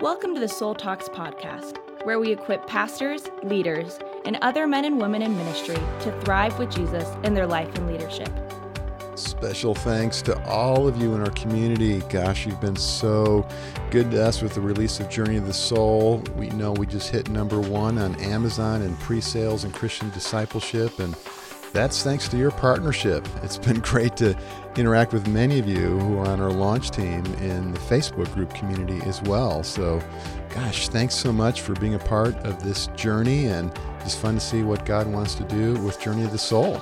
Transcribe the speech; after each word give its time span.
Welcome 0.00 0.34
to 0.34 0.40
the 0.40 0.48
Soul 0.48 0.74
Talks 0.74 1.08
podcast, 1.08 1.78
where 2.04 2.18
we 2.20 2.30
equip 2.30 2.66
pastors, 2.66 3.30
leaders, 3.42 3.98
and 4.26 4.36
other 4.42 4.66
men 4.66 4.84
and 4.84 5.00
women 5.00 5.22
in 5.22 5.34
ministry 5.38 5.78
to 6.00 6.20
thrive 6.20 6.58
with 6.58 6.70
Jesus 6.70 7.08
in 7.24 7.32
their 7.32 7.46
life 7.46 7.74
and 7.76 7.86
leadership. 7.86 8.28
Special 9.14 9.74
thanks 9.74 10.20
to 10.22 10.38
all 10.44 10.86
of 10.86 11.00
you 11.00 11.14
in 11.14 11.22
our 11.22 11.30
community. 11.30 12.00
Gosh, 12.10 12.44
you've 12.44 12.60
been 12.60 12.76
so 12.76 13.48
good 13.90 14.10
to 14.10 14.22
us 14.22 14.42
with 14.42 14.52
the 14.52 14.60
release 14.60 15.00
of 15.00 15.08
Journey 15.08 15.38
of 15.38 15.46
the 15.46 15.54
Soul. 15.54 16.18
We 16.36 16.50
know 16.50 16.72
we 16.72 16.86
just 16.86 17.08
hit 17.08 17.30
number 17.30 17.58
one 17.58 17.96
on 17.96 18.16
Amazon 18.16 18.82
and 18.82 19.00
pre 19.00 19.22
sales 19.22 19.64
and 19.64 19.72
Christian 19.72 20.10
discipleship. 20.10 20.98
And 20.98 21.16
that's 21.76 22.02
thanks 22.02 22.26
to 22.26 22.38
your 22.38 22.50
partnership. 22.50 23.28
It's 23.42 23.58
been 23.58 23.80
great 23.92 24.16
to 24.16 24.34
interact 24.76 25.12
with 25.12 25.28
many 25.28 25.58
of 25.58 25.68
you 25.68 25.98
who 25.98 26.18
are 26.18 26.26
on 26.26 26.40
our 26.40 26.50
launch 26.50 26.90
team 26.90 27.22
in 27.42 27.72
the 27.72 27.78
Facebook 27.78 28.32
group 28.32 28.54
community 28.54 28.98
as 29.06 29.20
well. 29.22 29.62
So, 29.62 30.00
gosh, 30.54 30.88
thanks 30.88 31.14
so 31.14 31.34
much 31.34 31.60
for 31.60 31.74
being 31.74 31.92
a 31.92 31.98
part 31.98 32.34
of 32.46 32.62
this 32.62 32.86
journey 32.96 33.48
and 33.48 33.78
just 34.00 34.18
fun 34.18 34.36
to 34.36 34.40
see 34.40 34.62
what 34.62 34.86
God 34.86 35.06
wants 35.06 35.34
to 35.34 35.44
do 35.44 35.74
with 35.82 36.00
Journey 36.00 36.24
of 36.24 36.32
the 36.32 36.38
Soul. 36.38 36.80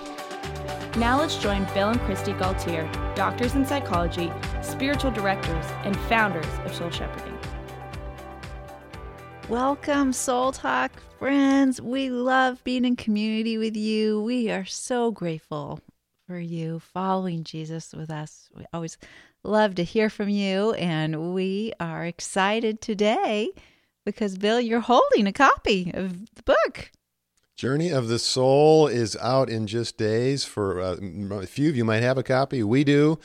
Now 0.97 1.19
let's 1.19 1.39
join 1.39 1.65
Bill 1.75 1.89
and 1.89 2.01
Kristi 2.03 2.39
Gaultiere, 2.39 2.89
doctors 3.17 3.57
in 3.57 3.67
psychology, 3.67 4.33
spiritual 4.63 5.11
directors, 5.11 5.67
and 5.83 5.99
founders 6.03 6.47
of 6.65 6.73
Soul 6.73 6.91
Shepherding. 6.91 7.34
Welcome, 9.49 10.15
Soul 10.15 10.53
Talk 10.53 10.91
friends. 11.19 11.81
We 11.81 12.09
love 12.09 12.65
being 12.65 12.85
in 12.85 12.97
community 12.97 13.59
with 13.59 13.77
you. 13.77 14.23
We 14.23 14.51
are 14.51 14.65
so 14.65 15.11
grateful 15.11 15.81
for 16.27 16.39
you 16.39 16.81
following 16.81 17.45
Jesus 17.45 17.93
with 17.93 18.11
us. 18.11 18.49
We 18.57 18.65
always 18.73 18.97
love 19.43 19.75
to 19.75 19.85
hear 19.85 20.09
from 20.09 20.31
you, 20.31 20.73
and 20.73 21.35
we 21.35 21.73
are 21.79 22.07
excited 22.07 22.81
today 22.81 23.51
because, 24.05 24.39
Bill, 24.39 24.61
you're 24.61 24.81
holding 24.81 25.27
a 25.27 25.33
copy 25.33 25.91
of 25.93 26.35
the 26.35 26.43
book. 26.43 26.91
Journey 27.57 27.91
of 27.91 28.09
the 28.09 28.19
Soul 28.19 28.87
is 28.87 29.15
out 29.17 29.51
in 29.51 29.67
just 29.67 29.99
days. 29.99 30.45
For 30.45 30.81
uh, 30.81 30.97
a 31.33 31.47
few 31.47 31.69
of 31.69 31.77
you 31.77 31.85
might 31.85 32.03
have 32.03 32.19
a 32.19 32.23
copy. 32.23 32.63
We 32.63 32.83
do. 32.83 33.19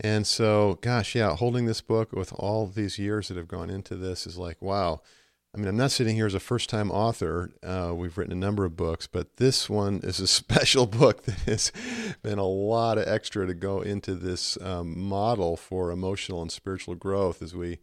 And 0.00 0.26
so, 0.26 0.78
gosh, 0.80 1.14
yeah, 1.14 1.36
holding 1.36 1.66
this 1.66 1.80
book 1.80 2.12
with 2.12 2.32
all 2.34 2.66
these 2.66 2.98
years 2.98 3.28
that 3.28 3.36
have 3.36 3.48
gone 3.48 3.70
into 3.70 3.94
this 3.94 4.26
is 4.26 4.36
like, 4.36 4.60
wow. 4.60 5.00
I 5.54 5.58
mean, 5.58 5.68
I'm 5.68 5.76
not 5.76 5.90
sitting 5.90 6.16
here 6.16 6.26
as 6.26 6.32
a 6.32 6.40
first 6.40 6.70
time 6.70 6.90
author. 6.90 7.50
Uh, 7.62 7.92
we've 7.94 8.16
written 8.16 8.32
a 8.32 8.36
number 8.36 8.64
of 8.64 8.74
books, 8.74 9.06
but 9.06 9.36
this 9.36 9.68
one 9.68 10.00
is 10.02 10.18
a 10.18 10.26
special 10.26 10.86
book 10.86 11.24
that 11.24 11.40
has 11.40 11.70
been 12.22 12.38
a 12.38 12.46
lot 12.46 12.96
of 12.96 13.06
extra 13.06 13.46
to 13.46 13.52
go 13.52 13.82
into 13.82 14.14
this 14.14 14.56
um, 14.62 14.98
model 14.98 15.58
for 15.58 15.90
emotional 15.90 16.40
and 16.40 16.50
spiritual 16.50 16.94
growth 16.94 17.42
as 17.42 17.54
we 17.54 17.80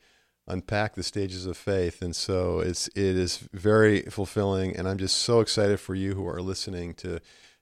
unpack 0.47 0.95
the 0.95 1.03
stages 1.03 1.45
of 1.45 1.57
faith. 1.57 2.01
And 2.01 2.15
so 2.15 2.59
it's, 2.59 2.87
it 2.89 2.97
is 2.97 3.47
very 3.53 4.01
fulfilling. 4.01 4.75
And 4.75 4.87
I'm 4.87 4.97
just 4.97 5.17
so 5.17 5.39
excited 5.39 5.79
for 5.79 5.93
you 5.93 6.15
who 6.15 6.27
are 6.27 6.41
listening 6.41 6.95
to 6.95 7.19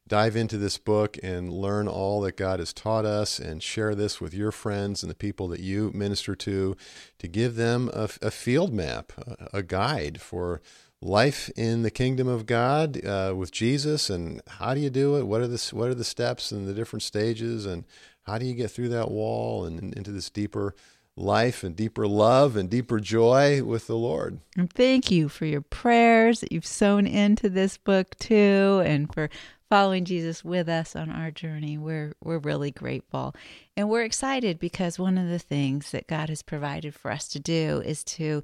dive 0.08 0.36
into 0.36 0.58
this 0.58 0.78
book 0.78 1.18
and 1.22 1.52
learn 1.52 1.88
all 1.88 2.22
that 2.22 2.38
God 2.38 2.60
has 2.60 2.74
taught 2.74 3.06
us 3.06 3.40
and 3.40 3.62
share 3.62 3.94
this 3.96 4.22
with 4.22 4.34
your 4.34 4.52
friends 4.52 5.04
and 5.04 5.10
the 5.10 5.16
people 5.16 5.48
that 5.50 5.60
you 5.60 5.92
minister 5.94 6.36
to 6.36 6.76
to 7.20 7.28
give 7.28 7.56
them 7.56 7.90
a, 7.94 8.10
a 8.22 8.32
field 8.32 8.74
map, 8.74 9.12
a, 9.54 9.62
guide 9.62 10.22
for 10.22 10.62
life 11.02 11.50
in 11.56 11.82
the 11.82 11.92
kingdom 11.92 12.28
of 12.28 12.46
God 12.46 13.04
uh, 13.06 13.34
with 13.36 13.52
Jesus 13.52 14.10
and 14.10 14.42
how 14.48 14.74
do 14.74 14.80
you 14.80 14.90
do 14.90 15.18
it? 15.18 15.28
What 15.28 15.42
are 15.42 15.48
the 15.48 15.70
what 15.74 15.90
are 15.90 15.96
the 15.96 16.04
steps 16.04 16.52
and 16.52 16.68
the 16.68 16.74
different 16.74 17.04
stages 17.04 17.66
and 17.66 17.86
how 18.24 18.38
do 18.38 18.46
you 18.46 18.54
get 18.54 18.72
through 18.72 18.90
that 18.90 19.12
wall 19.12 19.66
and 19.66 19.94
into 19.94 20.12
this 20.12 20.30
deeper 20.30 20.74
life 21.18 21.64
and 21.64 21.76
deeper 21.76 22.08
love 22.08 22.56
and 22.56 22.70
deeper 22.70 23.00
joy 23.00 23.64
with 23.64 23.88
the 23.88 23.96
Lord. 23.96 24.40
And 24.56 24.72
thank 24.72 25.10
you 25.10 25.28
for 25.28 25.46
your 25.46 25.62
prayers 25.62 26.42
that 26.42 26.52
you've 26.52 26.66
sown 26.66 27.08
into 27.08 27.50
this 27.50 27.78
book 27.78 28.16
too 28.20 28.84
and 28.86 29.12
for 29.12 29.30
following 29.70 30.06
Jesus 30.06 30.44
with 30.44 30.70
us 30.70 30.96
on 30.96 31.10
our 31.10 31.32
journey. 31.32 31.78
We're 31.78 32.14
we're 32.24 32.40
really 32.40 32.72
grateful. 32.72 33.36
And 33.76 33.90
we're 33.90 34.04
excited 34.04 34.60
because 34.60 35.00
one 35.00 35.18
of 35.18 35.28
the 35.28 35.40
things 35.40 35.92
that 35.92 36.08
God 36.08 36.30
has 36.30 36.42
provided 36.42 36.96
for 36.96 37.12
us 37.12 37.28
to 37.30 37.40
do 37.40 37.82
is 37.86 38.04
to 38.06 38.42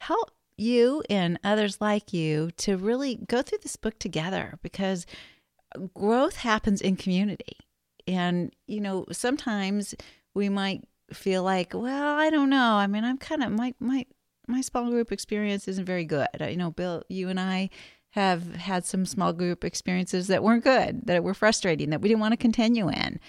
help 0.00 0.30
you 0.58 1.02
and 1.10 1.38
others 1.44 1.80
like 1.80 2.12
you 2.12 2.50
to 2.56 2.76
really 2.76 3.16
go 3.16 3.42
through 3.42 3.58
this 3.62 3.76
book 3.76 3.98
together 3.98 4.58
because 4.62 5.06
growth 5.94 6.36
happens 6.36 6.80
in 6.80 6.96
community. 6.96 7.58
And 8.06 8.54
you 8.66 8.80
know, 8.80 9.06
sometimes 9.12 9.94
we 10.34 10.48
might 10.48 10.84
feel 11.12 11.42
like, 11.42 11.72
well, 11.74 12.18
I 12.18 12.30
don't 12.30 12.50
know. 12.50 12.74
I 12.74 12.86
mean, 12.86 13.04
I'm 13.04 13.18
kind 13.18 13.42
of 13.42 13.52
my 13.52 13.74
my 13.80 14.06
my 14.48 14.60
small 14.60 14.88
group 14.90 15.10
experience 15.10 15.66
isn't 15.68 15.84
very 15.86 16.04
good. 16.04 16.28
You 16.40 16.56
know, 16.56 16.70
Bill, 16.70 17.02
you 17.08 17.28
and 17.28 17.40
I 17.40 17.70
have 18.16 18.56
had 18.56 18.86
some 18.86 19.04
small 19.04 19.34
group 19.34 19.62
experiences 19.62 20.26
that 20.26 20.42
weren't 20.42 20.64
good, 20.64 21.06
that 21.06 21.22
were 21.22 21.34
frustrating, 21.34 21.90
that 21.90 22.00
we 22.00 22.08
didn't 22.08 22.22
want 22.22 22.32
to 22.32 22.38
continue 22.38 22.88
in. 22.88 23.20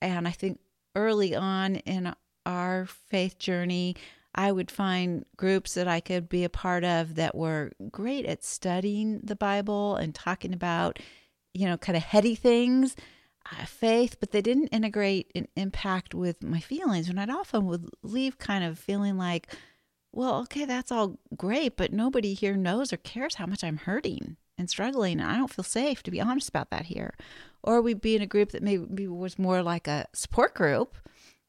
And 0.00 0.28
I 0.28 0.30
think 0.30 0.60
early 0.94 1.34
on 1.34 1.76
in 1.76 2.14
our 2.46 2.86
faith 2.86 3.38
journey, 3.38 3.96
I 4.36 4.52
would 4.52 4.70
find 4.70 5.24
groups 5.36 5.74
that 5.74 5.88
I 5.88 5.98
could 5.98 6.28
be 6.28 6.44
a 6.44 6.48
part 6.48 6.84
of 6.84 7.16
that 7.16 7.34
were 7.34 7.72
great 7.90 8.24
at 8.24 8.44
studying 8.44 9.20
the 9.24 9.34
Bible 9.34 9.96
and 9.96 10.14
talking 10.14 10.52
about, 10.52 11.00
you 11.52 11.66
know, 11.66 11.76
kind 11.76 11.96
of 11.96 12.04
heady 12.04 12.36
things, 12.36 12.94
uh, 13.50 13.64
faith, 13.64 14.18
but 14.20 14.30
they 14.30 14.42
didn't 14.42 14.68
integrate 14.68 15.32
an 15.34 15.48
impact 15.56 16.14
with 16.14 16.44
my 16.44 16.60
feelings. 16.60 17.08
And 17.08 17.18
I'd 17.18 17.30
often 17.30 17.66
would 17.66 17.88
leave 18.02 18.38
kind 18.38 18.62
of 18.62 18.78
feeling 18.78 19.16
like, 19.16 19.52
well, 20.12 20.40
okay, 20.40 20.64
that's 20.64 20.90
all 20.90 21.18
great, 21.36 21.76
but 21.76 21.92
nobody 21.92 22.34
here 22.34 22.56
knows 22.56 22.92
or 22.92 22.96
cares 22.96 23.34
how 23.34 23.46
much 23.46 23.62
I'm 23.62 23.78
hurting 23.78 24.36
and 24.58 24.70
struggling. 24.70 25.20
And 25.20 25.30
I 25.30 25.36
don't 25.36 25.52
feel 25.52 25.64
safe 25.64 26.02
to 26.04 26.10
be 26.10 26.20
honest 26.20 26.48
about 26.48 26.70
that 26.70 26.86
here. 26.86 27.14
Or 27.62 27.82
we'd 27.82 28.00
be 28.00 28.16
in 28.16 28.22
a 28.22 28.26
group 28.26 28.52
that 28.52 28.62
maybe 28.62 29.08
was 29.08 29.38
more 29.38 29.62
like 29.62 29.88
a 29.88 30.06
support 30.14 30.54
group 30.54 30.96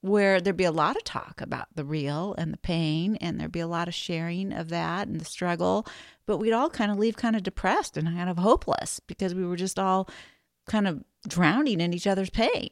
where 0.02 0.40
there'd 0.40 0.58
be 0.58 0.64
a 0.64 0.72
lot 0.72 0.96
of 0.96 1.04
talk 1.04 1.42
about 1.42 1.68
the 1.76 1.84
real 1.84 2.36
and 2.38 2.54
the 2.54 2.58
pain, 2.58 3.16
and 3.18 3.40
there'd 3.40 3.52
be 3.52 3.60
a 3.60 3.68
lot 3.68 3.88
of 3.88 3.94
sharing 3.94 4.54
of 4.54 4.70
that 4.70 5.08
and 5.08 5.20
the 5.20 5.26
struggle. 5.26 5.88
But 6.26 6.38
we'd 6.38 6.54
all 6.54 6.70
kind 6.70 6.92
of 6.92 7.00
leave 7.00 7.18
kind 7.18 7.36
of 7.36 7.44
depressed 7.44 7.98
and 7.98 8.08
kind 8.08 8.30
of 8.30 8.38
hopeless 8.38 9.00
because 9.00 9.34
we 9.34 9.46
were 9.46 9.56
just 9.56 9.80
all 9.80 10.10
kind 10.68 10.88
of 10.88 11.04
drowning 11.28 11.82
in 11.82 11.94
each 11.94 12.08
other's 12.08 12.30
pain. 12.30 12.70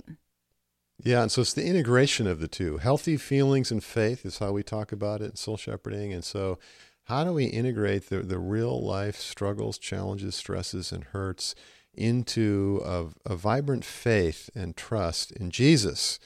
Yeah, 1.04 1.24
and 1.24 1.32
so 1.32 1.42
it's 1.42 1.54
the 1.54 1.66
integration 1.66 2.26
of 2.26 2.40
the 2.40 2.48
two. 2.48 2.78
Healthy 2.78 3.18
feelings 3.18 3.70
and 3.70 3.84
faith 3.84 4.26
is 4.26 4.40
how 4.40 4.52
we 4.52 4.64
talk 4.64 4.92
about 4.92 5.22
it 5.22 5.32
in 5.32 5.36
soul 5.36 5.58
shepherding. 5.58 6.14
And 6.14 6.24
so, 6.24 6.58
how 7.04 7.24
do 7.24 7.34
we 7.34 7.46
integrate 7.46 8.10
the, 8.10 8.22
the 8.22 8.40
real 8.40 8.82
life 8.84 9.18
struggles, 9.18 9.78
challenges, 9.78 10.36
stresses, 10.36 10.92
and 10.92 11.04
hurts 11.04 11.54
into 11.94 12.82
a, 12.84 13.06
a 13.26 13.36
vibrant 13.36 13.86
faith 13.86 14.50
and 14.56 14.76
trust 14.76 15.32
in 15.34 15.52
Jesus? 15.52 16.20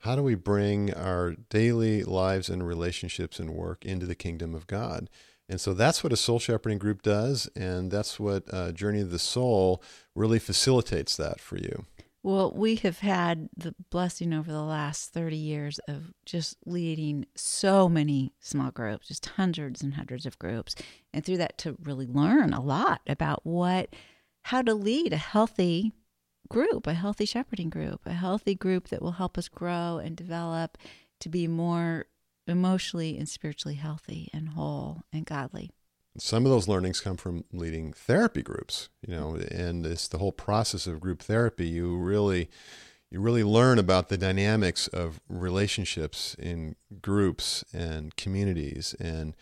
How 0.00 0.14
do 0.14 0.22
we 0.22 0.34
bring 0.34 0.92
our 0.92 1.34
daily 1.48 2.02
lives 2.04 2.48
and 2.48 2.66
relationships 2.66 3.38
and 3.38 3.54
work 3.54 3.84
into 3.84 4.06
the 4.06 4.14
kingdom 4.14 4.54
of 4.54 4.66
God? 4.66 5.08
And 5.48 5.60
so 5.60 5.72
that's 5.72 6.02
what 6.02 6.12
a 6.12 6.16
soul 6.16 6.38
shepherding 6.38 6.78
group 6.78 7.02
does, 7.02 7.48
and 7.54 7.90
that's 7.90 8.18
what 8.18 8.42
uh, 8.52 8.72
Journey 8.72 9.00
of 9.00 9.10
the 9.10 9.18
Soul 9.18 9.80
really 10.14 10.40
facilitates 10.40 11.16
that 11.16 11.40
for 11.40 11.56
you. 11.56 11.86
Well, 12.26 12.52
we 12.56 12.74
have 12.74 12.98
had 12.98 13.50
the 13.56 13.72
blessing 13.88 14.34
over 14.34 14.50
the 14.50 14.60
last 14.64 15.12
30 15.12 15.36
years 15.36 15.78
of 15.86 16.12
just 16.24 16.56
leading 16.66 17.26
so 17.36 17.88
many 17.88 18.32
small 18.40 18.72
groups, 18.72 19.06
just 19.06 19.26
hundreds 19.26 19.80
and 19.80 19.94
hundreds 19.94 20.26
of 20.26 20.36
groups. 20.40 20.74
And 21.14 21.24
through 21.24 21.36
that, 21.36 21.56
to 21.58 21.76
really 21.80 22.08
learn 22.08 22.52
a 22.52 22.60
lot 22.60 23.00
about 23.06 23.46
what, 23.46 23.94
how 24.42 24.60
to 24.62 24.74
lead 24.74 25.12
a 25.12 25.18
healthy 25.18 25.92
group, 26.48 26.88
a 26.88 26.94
healthy 26.94 27.26
shepherding 27.26 27.70
group, 27.70 28.00
a 28.06 28.14
healthy 28.14 28.56
group 28.56 28.88
that 28.88 29.02
will 29.02 29.12
help 29.12 29.38
us 29.38 29.46
grow 29.48 29.98
and 29.98 30.16
develop 30.16 30.78
to 31.20 31.28
be 31.28 31.46
more 31.46 32.06
emotionally 32.48 33.16
and 33.16 33.28
spiritually 33.28 33.76
healthy 33.76 34.30
and 34.32 34.48
whole 34.48 35.02
and 35.12 35.26
godly 35.26 35.70
some 36.18 36.44
of 36.44 36.50
those 36.50 36.68
learnings 36.68 37.00
come 37.00 37.16
from 37.16 37.44
leading 37.52 37.92
therapy 37.92 38.42
groups 38.42 38.88
you 39.06 39.14
know 39.14 39.36
and 39.50 39.84
it's 39.86 40.08
the 40.08 40.18
whole 40.18 40.32
process 40.32 40.86
of 40.86 41.00
group 41.00 41.22
therapy 41.22 41.66
you 41.66 41.96
really 41.96 42.48
you 43.10 43.20
really 43.20 43.44
learn 43.44 43.78
about 43.78 44.08
the 44.08 44.18
dynamics 44.18 44.88
of 44.88 45.20
relationships 45.28 46.34
in 46.38 46.74
groups 47.00 47.64
and 47.72 48.16
communities 48.16 48.94
and 48.98 49.34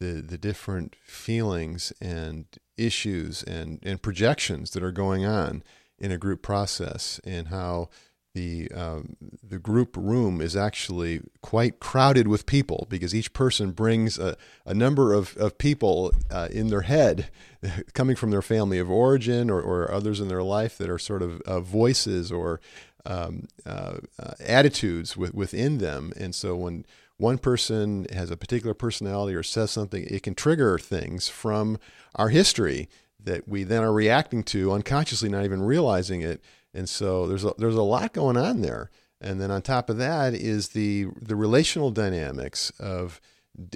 the 0.00 0.20
the 0.20 0.38
different 0.38 0.96
feelings 1.04 1.92
and 2.00 2.46
issues 2.76 3.42
and 3.44 3.78
and 3.82 4.02
projections 4.02 4.70
that 4.72 4.82
are 4.82 4.92
going 4.92 5.24
on 5.24 5.62
in 5.98 6.10
a 6.10 6.18
group 6.18 6.42
process 6.42 7.20
and 7.24 7.48
how 7.48 7.88
the 8.34 8.70
um, 8.72 9.16
the 9.42 9.58
group 9.58 9.96
room 9.96 10.40
is 10.40 10.56
actually 10.56 11.20
quite 11.42 11.80
crowded 11.80 12.28
with 12.28 12.46
people 12.46 12.86
because 12.88 13.14
each 13.14 13.32
person 13.32 13.72
brings 13.72 14.18
a, 14.18 14.36
a 14.64 14.72
number 14.72 15.12
of, 15.12 15.36
of 15.36 15.58
people 15.58 16.12
uh, 16.30 16.48
in 16.50 16.68
their 16.68 16.82
head 16.82 17.28
coming 17.92 18.16
from 18.16 18.30
their 18.30 18.42
family 18.42 18.78
of 18.78 18.90
origin 18.90 19.50
or, 19.50 19.60
or 19.60 19.92
others 19.92 20.20
in 20.20 20.28
their 20.28 20.42
life 20.42 20.78
that 20.78 20.88
are 20.88 20.98
sort 20.98 21.22
of 21.22 21.40
uh, 21.42 21.60
voices 21.60 22.32
or 22.32 22.60
um, 23.04 23.48
uh, 23.66 23.96
uh 24.18 24.32
attitudes 24.40 25.16
with, 25.16 25.34
within 25.34 25.78
them 25.78 26.12
and 26.16 26.34
so 26.34 26.54
when 26.54 26.86
one 27.22 27.38
person 27.38 28.06
has 28.12 28.30
a 28.30 28.36
particular 28.36 28.74
personality 28.74 29.34
or 29.34 29.44
says 29.44 29.70
something, 29.70 30.04
it 30.10 30.24
can 30.24 30.34
trigger 30.34 30.76
things 30.76 31.28
from 31.28 31.78
our 32.16 32.30
history 32.30 32.88
that 33.22 33.46
we 33.46 33.62
then 33.62 33.82
are 33.82 33.92
reacting 33.92 34.42
to 34.42 34.72
unconsciously, 34.72 35.28
not 35.28 35.44
even 35.44 35.62
realizing 35.62 36.20
it. 36.20 36.42
And 36.74 36.88
so 36.88 37.26
there's 37.26 37.44
a, 37.44 37.52
there's 37.58 37.76
a 37.76 37.82
lot 37.82 38.12
going 38.12 38.36
on 38.36 38.62
there. 38.62 38.90
And 39.20 39.40
then 39.40 39.50
on 39.50 39.62
top 39.62 39.88
of 39.88 39.98
that 39.98 40.34
is 40.34 40.70
the 40.70 41.06
the 41.20 41.36
relational 41.36 41.90
dynamics 41.90 42.70
of 42.80 43.20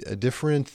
a 0.05 0.15
different 0.15 0.71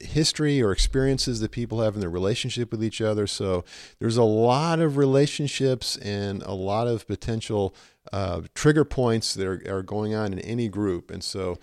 history 0.00 0.62
or 0.62 0.72
experiences 0.72 1.40
that 1.40 1.50
people 1.50 1.80
have 1.80 1.94
in 1.94 2.00
their 2.00 2.10
relationship 2.10 2.70
with 2.70 2.82
each 2.82 3.00
other. 3.00 3.26
So 3.26 3.64
there's 3.98 4.16
a 4.16 4.22
lot 4.22 4.80
of 4.80 4.96
relationships 4.96 5.96
and 5.96 6.42
a 6.42 6.52
lot 6.54 6.86
of 6.86 7.06
potential 7.06 7.74
uh, 8.12 8.42
trigger 8.54 8.84
points 8.84 9.34
that 9.34 9.46
are, 9.46 9.62
are 9.68 9.82
going 9.82 10.14
on 10.14 10.32
in 10.32 10.38
any 10.40 10.68
group. 10.68 11.10
And 11.10 11.22
so 11.22 11.58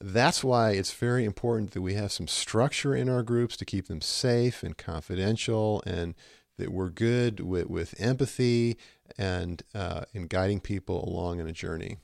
that's 0.00 0.44
why 0.44 0.72
it's 0.72 0.92
very 0.92 1.24
important 1.24 1.72
that 1.72 1.82
we 1.82 1.94
have 1.94 2.12
some 2.12 2.28
structure 2.28 2.94
in 2.94 3.08
our 3.08 3.22
groups 3.22 3.56
to 3.58 3.64
keep 3.64 3.88
them 3.88 4.00
safe 4.00 4.62
and 4.62 4.76
confidential 4.76 5.82
and 5.86 6.14
that 6.56 6.72
we're 6.72 6.90
good 6.90 7.40
with, 7.40 7.68
with 7.68 7.94
empathy 8.00 8.76
and 9.16 9.62
uh, 9.74 10.02
in 10.12 10.26
guiding 10.26 10.60
people 10.60 11.08
along 11.08 11.40
in 11.40 11.48
a 11.48 11.52
journey. 11.52 11.98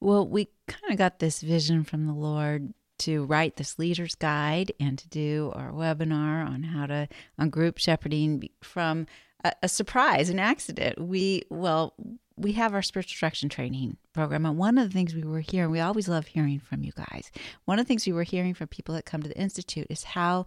Well, 0.00 0.26
we 0.26 0.48
kind 0.66 0.92
of 0.92 0.98
got 0.98 1.18
this 1.18 1.40
vision 1.40 1.84
from 1.84 2.06
the 2.06 2.12
Lord 2.12 2.74
to 2.98 3.24
write 3.24 3.56
this 3.56 3.78
leader's 3.78 4.14
guide 4.14 4.72
and 4.78 4.98
to 4.98 5.08
do 5.08 5.52
our 5.54 5.72
webinar 5.72 6.46
on 6.46 6.62
how 6.62 6.86
to 6.86 7.08
on 7.38 7.50
group 7.50 7.78
shepherding 7.78 8.48
from 8.62 9.06
a, 9.44 9.52
a 9.62 9.68
surprise, 9.68 10.28
an 10.28 10.38
accident. 10.38 11.00
We 11.00 11.42
well, 11.50 11.94
we 12.36 12.52
have 12.52 12.74
our 12.74 12.82
spiritual 12.82 13.18
direction 13.18 13.48
training 13.48 13.96
program, 14.12 14.46
and 14.46 14.58
one 14.58 14.78
of 14.78 14.88
the 14.88 14.92
things 14.92 15.14
we 15.14 15.24
were 15.24 15.40
hearing, 15.40 15.70
we 15.70 15.80
always 15.80 16.08
love 16.08 16.26
hearing 16.26 16.60
from 16.60 16.82
you 16.82 16.92
guys. 16.92 17.30
One 17.64 17.78
of 17.78 17.84
the 17.84 17.88
things 17.88 18.06
we 18.06 18.12
were 18.12 18.24
hearing 18.24 18.54
from 18.54 18.68
people 18.68 18.94
that 18.94 19.06
come 19.06 19.22
to 19.22 19.28
the 19.28 19.38
institute 19.38 19.86
is 19.90 20.04
how 20.04 20.44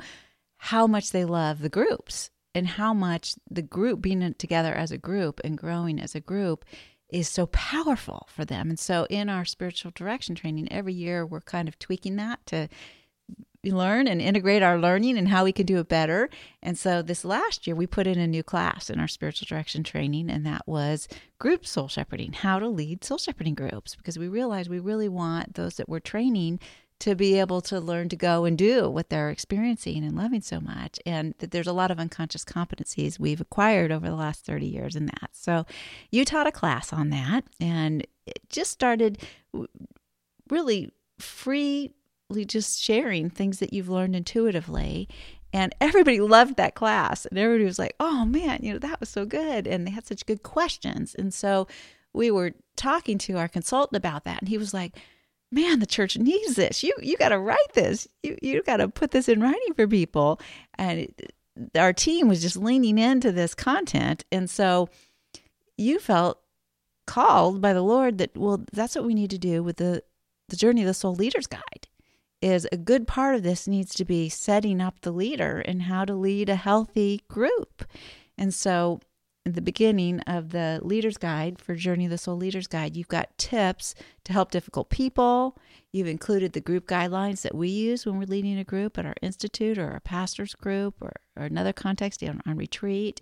how 0.57 0.87
much 0.87 1.11
they 1.11 1.25
love 1.25 1.59
the 1.59 1.69
groups 1.69 2.31
and 2.57 2.67
how 2.67 2.93
much 2.93 3.35
the 3.49 3.61
group 3.61 4.01
being 4.01 4.33
together 4.33 4.73
as 4.73 4.91
a 4.91 4.97
group 4.97 5.39
and 5.43 5.57
growing 5.57 5.99
as 5.99 6.15
a 6.15 6.19
group 6.19 6.65
is 7.09 7.29
so 7.29 7.45
powerful 7.47 8.27
for 8.29 8.43
them. 8.43 8.69
And 8.69 8.79
so 8.79 9.05
in 9.09 9.29
our 9.29 9.45
spiritual 9.45 9.91
direction 9.93 10.35
training 10.35 10.67
every 10.71 10.93
year 10.93 11.25
we're 11.25 11.41
kind 11.41 11.67
of 11.67 11.77
tweaking 11.79 12.15
that 12.17 12.45
to 12.47 12.67
learn 13.63 14.07
and 14.07 14.21
integrate 14.21 14.63
our 14.63 14.79
learning 14.79 15.17
and 15.17 15.27
how 15.27 15.43
we 15.43 15.51
can 15.51 15.65
do 15.65 15.77
it 15.77 15.89
better. 15.89 16.29
And 16.63 16.77
so 16.77 17.01
this 17.01 17.23
last 17.23 17.67
year 17.67 17.75
we 17.75 17.85
put 17.85 18.07
in 18.07 18.17
a 18.17 18.27
new 18.27 18.43
class 18.43 18.89
in 18.89 18.99
our 18.99 19.07
spiritual 19.07 19.45
direction 19.47 19.83
training 19.83 20.29
and 20.29 20.45
that 20.45 20.67
was 20.67 21.07
group 21.37 21.65
soul 21.65 21.87
shepherding, 21.87 22.33
how 22.33 22.59
to 22.59 22.67
lead 22.67 23.03
soul 23.03 23.17
shepherding 23.17 23.55
groups 23.55 23.95
because 23.95 24.17
we 24.17 24.27
realized 24.27 24.69
we 24.69 24.79
really 24.79 25.09
want 25.09 25.53
those 25.53 25.75
that 25.75 25.89
we're 25.89 25.99
training 25.99 26.59
to 26.99 27.13
be 27.15 27.39
able 27.39 27.61
to 27.61 27.79
learn 27.79 28.09
to 28.09 28.15
go 28.15 28.45
and 28.45 28.57
do 28.57 28.89
what 28.89 29.09
they're 29.09 29.29
experiencing 29.29 30.03
and 30.03 30.15
loving 30.15 30.41
so 30.41 30.59
much. 30.59 30.99
And 31.05 31.35
that 31.39 31.51
there's 31.51 31.67
a 31.67 31.73
lot 31.73 31.91
of 31.91 31.99
unconscious 31.99 32.43
competencies 32.43 33.19
we've 33.19 33.41
acquired 33.41 33.91
over 33.91 34.07
the 34.07 34.15
last 34.15 34.45
30 34.45 34.65
years 34.65 34.95
in 34.95 35.05
that. 35.05 35.29
So 35.33 35.65
you 36.11 36.25
taught 36.25 36.47
a 36.47 36.51
class 36.51 36.91
on 36.91 37.09
that 37.11 37.43
and 37.59 38.05
it 38.25 38.39
just 38.49 38.71
started 38.71 39.19
really 40.49 40.91
freely 41.19 41.93
just 42.45 42.81
sharing 42.81 43.29
things 43.29 43.59
that 43.59 43.73
you've 43.73 43.89
learned 43.89 44.15
intuitively. 44.15 45.07
And 45.53 45.73
everybody 45.79 46.19
loved 46.19 46.57
that 46.57 46.75
class. 46.75 47.25
And 47.25 47.37
everybody 47.37 47.65
was 47.65 47.79
like, 47.79 47.95
oh 47.99 48.25
man, 48.25 48.59
you 48.63 48.73
know, 48.73 48.79
that 48.79 48.99
was 48.99 49.09
so 49.09 49.25
good. 49.25 49.67
And 49.67 49.85
they 49.85 49.91
had 49.91 50.07
such 50.07 50.25
good 50.25 50.41
questions. 50.41 51.15
And 51.15 51.33
so 51.33 51.67
we 52.11 52.31
were 52.31 52.53
talking 52.75 53.17
to 53.19 53.37
our 53.37 53.47
consultant 53.47 53.97
about 53.97 54.23
that. 54.23 54.39
And 54.39 54.49
he 54.49 54.57
was 54.57 54.73
like, 54.73 54.97
man, 55.51 55.79
the 55.79 55.85
church 55.85 56.17
needs 56.17 56.55
this. 56.55 56.83
You 56.83 56.93
you 57.01 57.17
got 57.17 57.29
to 57.29 57.39
write 57.39 57.73
this. 57.73 58.07
You 58.23 58.37
you 58.41 58.63
got 58.63 58.77
to 58.77 58.89
put 58.89 59.11
this 59.11 59.29
in 59.29 59.41
writing 59.41 59.73
for 59.75 59.87
people. 59.87 60.39
And 60.75 60.99
it, 60.99 61.33
our 61.75 61.93
team 61.93 62.27
was 62.27 62.41
just 62.41 62.57
leaning 62.57 62.97
into 62.97 63.31
this 63.31 63.55
content, 63.55 64.25
and 64.31 64.49
so 64.49 64.89
you 65.77 65.99
felt 65.99 66.39
called 67.05 67.61
by 67.61 67.73
the 67.73 67.81
Lord 67.81 68.17
that 68.17 68.35
well, 68.37 68.63
that's 68.73 68.95
what 68.95 69.05
we 69.05 69.13
need 69.13 69.29
to 69.31 69.37
do 69.37 69.63
with 69.63 69.77
the 69.77 70.03
the 70.49 70.57
journey 70.57 70.81
of 70.81 70.87
the 70.87 70.93
soul 70.93 71.15
leaders 71.15 71.47
guide. 71.47 71.87
Is 72.39 72.67
a 72.71 72.77
good 72.77 73.07
part 73.07 73.33
of 73.33 73.41
this 73.41 73.67
needs 73.67 73.95
to 73.95 74.05
be 74.05 74.29
setting 74.29 74.79
up 74.79 75.01
the 75.01 75.11
leader 75.11 75.59
and 75.59 75.83
how 75.83 76.05
to 76.05 76.13
lead 76.13 76.49
a 76.49 76.55
healthy 76.55 77.23
group. 77.27 77.83
And 78.37 78.53
so 78.53 78.99
the 79.53 79.61
beginning 79.61 80.19
of 80.21 80.49
the 80.49 80.79
Leader's 80.83 81.17
Guide 81.17 81.59
for 81.59 81.75
Journey 81.75 82.05
of 82.05 82.11
the 82.11 82.17
Soul 82.17 82.37
Leader's 82.37 82.67
Guide, 82.67 82.95
you've 82.95 83.07
got 83.07 83.37
tips 83.37 83.95
to 84.23 84.33
help 84.33 84.51
difficult 84.51 84.89
people. 84.89 85.57
You've 85.91 86.07
included 86.07 86.53
the 86.53 86.61
group 86.61 86.87
guidelines 86.87 87.41
that 87.41 87.55
we 87.55 87.69
use 87.69 88.05
when 88.05 88.17
we're 88.17 88.25
leading 88.25 88.57
a 88.57 88.63
group 88.63 88.97
at 88.97 89.05
our 89.05 89.15
institute 89.21 89.77
or 89.77 89.91
our 89.91 89.99
pastor's 89.99 90.55
group 90.55 90.95
or, 91.01 91.13
or 91.35 91.45
another 91.45 91.73
context 91.73 92.23
on, 92.23 92.41
on 92.45 92.57
retreat. 92.57 93.21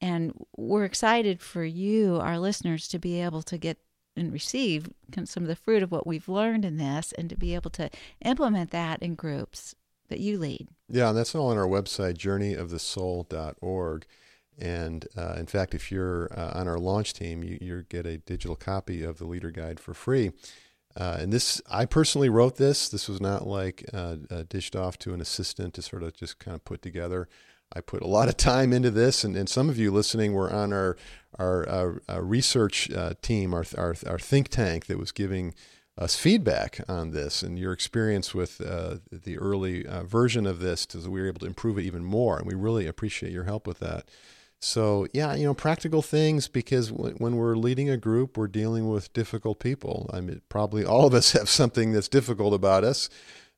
And 0.00 0.32
we're 0.56 0.84
excited 0.84 1.40
for 1.40 1.64
you, 1.64 2.16
our 2.16 2.38
listeners, 2.38 2.86
to 2.88 2.98
be 2.98 3.20
able 3.20 3.42
to 3.42 3.58
get 3.58 3.78
and 4.16 4.32
receive 4.32 4.90
some 5.24 5.44
of 5.44 5.48
the 5.48 5.56
fruit 5.56 5.82
of 5.82 5.92
what 5.92 6.06
we've 6.06 6.28
learned 6.28 6.64
in 6.64 6.76
this 6.76 7.12
and 7.16 7.30
to 7.30 7.36
be 7.36 7.54
able 7.54 7.70
to 7.70 7.88
implement 8.24 8.70
that 8.72 9.00
in 9.02 9.14
groups 9.14 9.74
that 10.08 10.20
you 10.20 10.38
lead. 10.38 10.68
Yeah, 10.88 11.10
and 11.10 11.18
that's 11.18 11.34
all 11.34 11.48
on 11.50 11.58
our 11.58 11.66
website, 11.66 12.16
journeyofthesoul.org. 12.16 14.06
And 14.58 15.06
uh, 15.16 15.34
in 15.38 15.46
fact, 15.46 15.74
if 15.74 15.92
you're 15.92 16.28
uh, 16.36 16.52
on 16.54 16.68
our 16.68 16.78
launch 16.78 17.12
team, 17.12 17.42
you, 17.42 17.58
you 17.60 17.84
get 17.88 18.06
a 18.06 18.18
digital 18.18 18.56
copy 18.56 19.02
of 19.02 19.18
the 19.18 19.24
leader 19.24 19.50
guide 19.50 19.80
for 19.80 19.94
free. 19.94 20.32
Uh, 20.96 21.18
and 21.20 21.32
this, 21.32 21.62
I 21.70 21.86
personally 21.86 22.28
wrote 22.28 22.56
this. 22.56 22.88
This 22.88 23.08
was 23.08 23.20
not 23.20 23.46
like 23.46 23.84
uh, 23.94 24.16
uh, 24.30 24.42
dished 24.48 24.74
off 24.74 24.98
to 25.00 25.14
an 25.14 25.20
assistant 25.20 25.74
to 25.74 25.82
sort 25.82 26.02
of 26.02 26.14
just 26.14 26.38
kind 26.38 26.54
of 26.54 26.64
put 26.64 26.82
together. 26.82 27.28
I 27.72 27.82
put 27.82 28.02
a 28.02 28.06
lot 28.06 28.28
of 28.28 28.36
time 28.36 28.72
into 28.72 28.90
this, 28.90 29.24
and, 29.24 29.36
and 29.36 29.48
some 29.48 29.68
of 29.68 29.78
you 29.78 29.90
listening 29.90 30.32
were 30.32 30.52
on 30.52 30.72
our 30.72 30.96
our, 31.38 31.68
our, 31.68 32.02
our 32.08 32.22
research 32.22 32.90
uh, 32.90 33.12
team, 33.20 33.52
our, 33.52 33.64
our 33.76 33.94
our 34.06 34.18
think 34.18 34.48
tank 34.48 34.86
that 34.86 34.98
was 34.98 35.12
giving 35.12 35.54
us 35.98 36.16
feedback 36.16 36.80
on 36.88 37.10
this 37.10 37.42
and 37.42 37.58
your 37.58 37.72
experience 37.72 38.32
with 38.32 38.60
uh, 38.60 38.96
the 39.10 39.36
early 39.36 39.84
uh, 39.84 40.04
version 40.04 40.46
of 40.46 40.60
this 40.60 40.86
so 40.88 41.10
we 41.10 41.20
were 41.20 41.26
able 41.26 41.40
to 41.40 41.46
improve 41.46 41.76
it 41.76 41.82
even 41.82 42.04
more 42.04 42.38
and 42.38 42.46
we 42.46 42.54
really 42.54 42.86
appreciate 42.86 43.32
your 43.32 43.44
help 43.44 43.66
with 43.66 43.80
that 43.80 44.08
so, 44.60 45.06
yeah, 45.12 45.34
you 45.34 45.44
know, 45.44 45.54
practical 45.54 46.02
things 46.02 46.48
because 46.48 46.90
when 46.90 47.36
we're 47.36 47.56
leading 47.56 47.88
a 47.88 47.96
group, 47.96 48.36
we're 48.36 48.48
dealing 48.48 48.88
with 48.88 49.12
difficult 49.12 49.60
people. 49.60 50.10
I 50.12 50.20
mean, 50.20 50.42
probably 50.48 50.84
all 50.84 51.06
of 51.06 51.14
us 51.14 51.32
have 51.38 51.48
something 51.48 51.92
that's 51.92 52.08
difficult 52.08 52.54
about 52.54 52.84
us. 52.84 53.08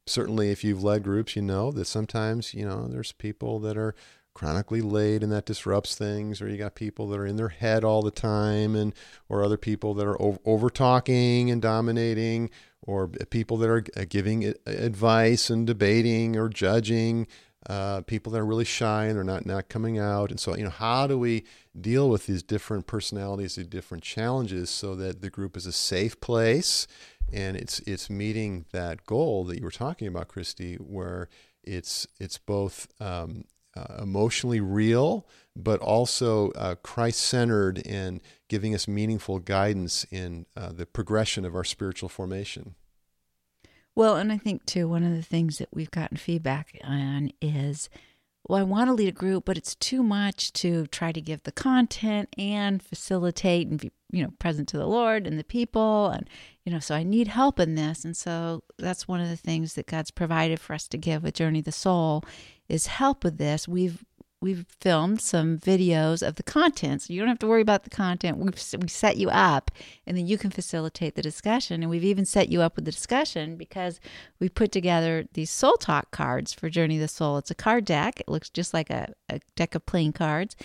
Certainly, 0.07 0.51
if 0.51 0.65
you've 0.65 0.83
led 0.83 1.03
groups, 1.03 1.37
you 1.37 1.43
know 1.43 1.71
that 1.73 1.87
sometimes, 1.87 2.53
you 2.53 2.67
know, 2.67 2.87
there's 2.87 3.13
people 3.13 3.61
that 3.61 3.77
are 3.77 3.95
chronically 4.35 4.81
late 4.81 5.23
and 5.23 5.33
that 5.33 5.45
disrupts 5.45 5.95
things 5.95 6.41
or 6.41 6.49
you 6.49 6.57
got 6.57 6.75
people 6.75 7.09
that 7.09 7.19
are 7.19 7.27
in 7.27 7.37
their 7.37 7.49
head 7.49 7.85
all 7.85 8.01
the 8.01 8.11
time 8.11 8.75
and 8.77 8.95
or 9.29 9.43
other 9.43 9.57
people 9.57 9.93
that 9.95 10.07
are 10.07 10.17
over, 10.21 10.71
talking 10.71 11.51
and 11.51 11.61
dominating 11.61 12.49
or 12.83 13.09
people 13.09 13.57
that 13.59 13.69
are 13.69 13.81
giving 13.81 14.55
advice 14.67 15.51
and 15.51 15.67
debating 15.67 16.37
or 16.37 16.49
judging 16.49 17.27
uh, 17.69 18.01
people 18.03 18.33
that 18.33 18.39
are 18.39 18.47
really 18.47 18.65
shy 18.65 19.07
and 19.07 19.17
they're 19.17 19.25
not 19.25 19.45
not 19.45 19.69
coming 19.69 19.99
out. 19.99 20.31
And 20.31 20.41
so, 20.41 20.57
you 20.57 20.65
know, 20.65 20.71
how 20.71 21.07
do 21.07 21.19
we 21.19 21.45
deal 21.79 22.09
with 22.09 22.27
these 22.27 22.43
different 22.43 22.87
personalities, 22.87 23.57
these 23.57 23.67
different 23.67 24.03
challenges, 24.03 24.71
so 24.71 24.95
that 24.97 25.21
the 25.21 25.31
group 25.31 25.57
is 25.57 25.67
a 25.67 25.73
safe 25.73 26.21
place 26.21 26.87
and 27.33 27.57
it's 27.57 27.81
it's 27.81 28.11
meeting 28.11 28.65
that 28.73 29.05
goal 29.07 29.45
that 29.45 29.59
you 29.59 29.65
were 29.65 29.71
talking 29.71 30.09
about, 30.09 30.29
Kristi, 30.29 30.79
where 30.79 31.29
it's 31.63 32.07
it's 32.19 32.39
both 32.39 32.89
um, 33.01 33.45
uh, 33.77 34.03
emotionally 34.03 34.61
real, 34.61 35.27
but 35.55 35.81
also 35.81 36.51
uh, 36.53 36.75
Christ 36.77 37.21
centered 37.21 37.83
and 37.87 38.21
giving 38.49 38.75
us 38.75 38.89
meaningful 38.89 39.39
guidance 39.39 40.05
in 40.11 40.47
uh, 40.57 40.73
the 40.73 40.87
progression 40.87 41.45
of 41.45 41.55
our 41.55 41.65
spiritual 41.65 42.09
formation. 42.09 42.75
Well, 44.01 44.17
and 44.17 44.33
I 44.33 44.39
think 44.39 44.65
too, 44.65 44.89
one 44.89 45.05
of 45.05 45.15
the 45.15 45.21
things 45.21 45.59
that 45.59 45.69
we've 45.75 45.91
gotten 45.91 46.17
feedback 46.17 46.81
on 46.83 47.33
is, 47.43 47.91
well, 48.49 48.59
I 48.59 48.63
want 48.63 48.89
to 48.89 48.95
lead 48.95 49.11
a 49.11 49.13
group, 49.13 49.45
but 49.45 49.59
it's 49.59 49.75
too 49.75 50.03
much 50.03 50.55
to 50.55 50.87
try 50.87 51.13
to 51.13 51.21
give 51.21 51.43
the 51.43 51.53
content 51.53 52.31
and 52.39 52.83
facilitate 52.83 53.69
and 53.69 53.79
be, 53.79 53.91
you 54.11 54.23
know, 54.23 54.33
present 54.39 54.69
to 54.69 54.79
the 54.79 54.87
Lord 54.87 55.27
and 55.27 55.39
the 55.39 55.45
people. 55.45 56.09
And, 56.09 56.31
you 56.65 56.73
know, 56.73 56.79
so 56.79 56.95
I 56.95 57.03
need 57.03 57.29
help 57.29 57.61
in 57.61 57.75
this. 57.75 58.03
And 58.07 58.17
so 58.17 58.63
that's 58.79 59.07
one 59.07 59.21
of 59.21 59.29
the 59.29 59.37
things 59.37 59.75
that 59.75 59.85
God's 59.85 60.11
provided 60.11 60.61
for 60.61 60.73
us 60.73 60.89
to 60.89 60.97
give 60.97 61.23
with 61.23 61.35
Journey 61.35 61.61
the 61.61 61.71
Soul 61.71 62.25
is 62.71 62.87
help 62.87 63.23
with 63.23 63.37
this. 63.37 63.69
We've 63.69 64.03
we've 64.41 64.65
filmed 64.81 65.21
some 65.21 65.59
videos 65.59 66.27
of 66.27 66.37
the 66.37 66.43
content, 66.43 67.03
so 67.03 67.13
you 67.13 67.21
don't 67.21 67.29
have 67.29 67.39
to 67.41 67.47
worry 67.47 67.61
about 67.61 67.85
the 67.85 67.91
content. 67.91 68.39
We've 68.39 68.55
we 68.81 68.89
set 68.89 69.17
you 69.17 69.29
up, 69.31 69.71
and 70.07 70.17
then 70.17 70.27
you 70.27 70.39
can 70.39 70.51
facilitate 70.51 71.15
the 71.15 71.23
discussion. 71.23 71.83
And 71.83 71.91
we've 71.91 72.05
even 72.05 72.25
set 72.25 72.49
you 72.49 72.63
up 72.63 72.77
with 72.77 72.85
the 72.85 72.91
discussion 72.91 73.57
because 73.57 74.01
we 74.39 74.49
put 74.49 74.73
together 74.73 75.27
these 75.35 75.51
Soul 75.51 75.75
Talk 75.75 76.11
cards 76.11 76.53
for 76.53 76.71
Journey 76.71 76.97
of 76.97 77.03
the 77.03 77.09
Soul. 77.09 77.39
It's 77.39 77.51
a 77.51 77.55
card 77.55 77.85
deck. 77.85 78.21
It 78.21 78.29
looks 78.29 78.49
just 78.49 78.73
like 78.73 78.91
a, 78.91 79.13
a 79.29 79.41
deck 79.57 79.75
of 79.75 79.85
playing 79.87 80.13
cards. 80.13 80.57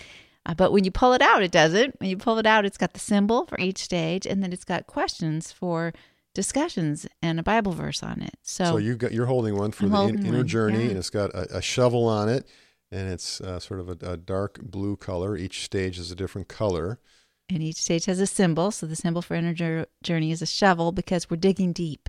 Uh, 0.46 0.54
but 0.54 0.72
when 0.72 0.84
you 0.84 0.90
pull 0.90 1.12
it 1.12 1.22
out, 1.22 1.42
it 1.42 1.50
doesn't. 1.50 1.98
When 2.00 2.08
you 2.08 2.16
pull 2.16 2.38
it 2.38 2.46
out, 2.46 2.64
it's 2.64 2.78
got 2.78 2.92
the 2.92 3.00
symbol 3.00 3.46
for 3.46 3.58
each 3.58 3.78
stage, 3.78 4.26
and 4.26 4.42
then 4.42 4.52
it's 4.52 4.64
got 4.64 4.86
questions 4.86 5.52
for 5.52 5.92
discussions 6.34 7.06
and 7.22 7.40
a 7.40 7.42
Bible 7.42 7.72
verse 7.72 8.02
on 8.02 8.22
it. 8.22 8.34
So, 8.42 8.64
So 8.64 8.76
you've 8.76 8.98
got 8.98 9.12
you're 9.12 9.26
holding 9.26 9.56
one 9.56 9.72
for 9.72 9.86
I'm 9.86 9.90
the 9.90 10.02
in, 10.04 10.26
inner 10.26 10.38
one, 10.38 10.46
journey, 10.46 10.84
yeah. 10.84 10.90
and 10.90 10.98
it's 10.98 11.10
got 11.10 11.30
a, 11.34 11.56
a 11.58 11.62
shovel 11.62 12.06
on 12.06 12.28
it, 12.28 12.46
and 12.90 13.08
it's 13.10 13.40
uh, 13.40 13.58
sort 13.58 13.80
of 13.80 13.88
a, 13.88 14.12
a 14.12 14.16
dark 14.16 14.60
blue 14.62 14.96
color. 14.96 15.36
Each 15.36 15.64
stage 15.64 15.98
is 15.98 16.10
a 16.10 16.16
different 16.16 16.48
color. 16.48 17.00
and 17.48 17.62
each 17.62 17.76
stage 17.76 18.06
has 18.06 18.20
a 18.20 18.26
symbol. 18.26 18.70
So 18.70 18.86
the 18.86 18.96
symbol 18.96 19.22
for 19.22 19.34
inner 19.34 19.86
journey 20.02 20.30
is 20.32 20.42
a 20.42 20.46
shovel 20.46 20.92
because 20.92 21.30
we're 21.30 21.36
digging 21.36 21.72
deep 21.72 22.08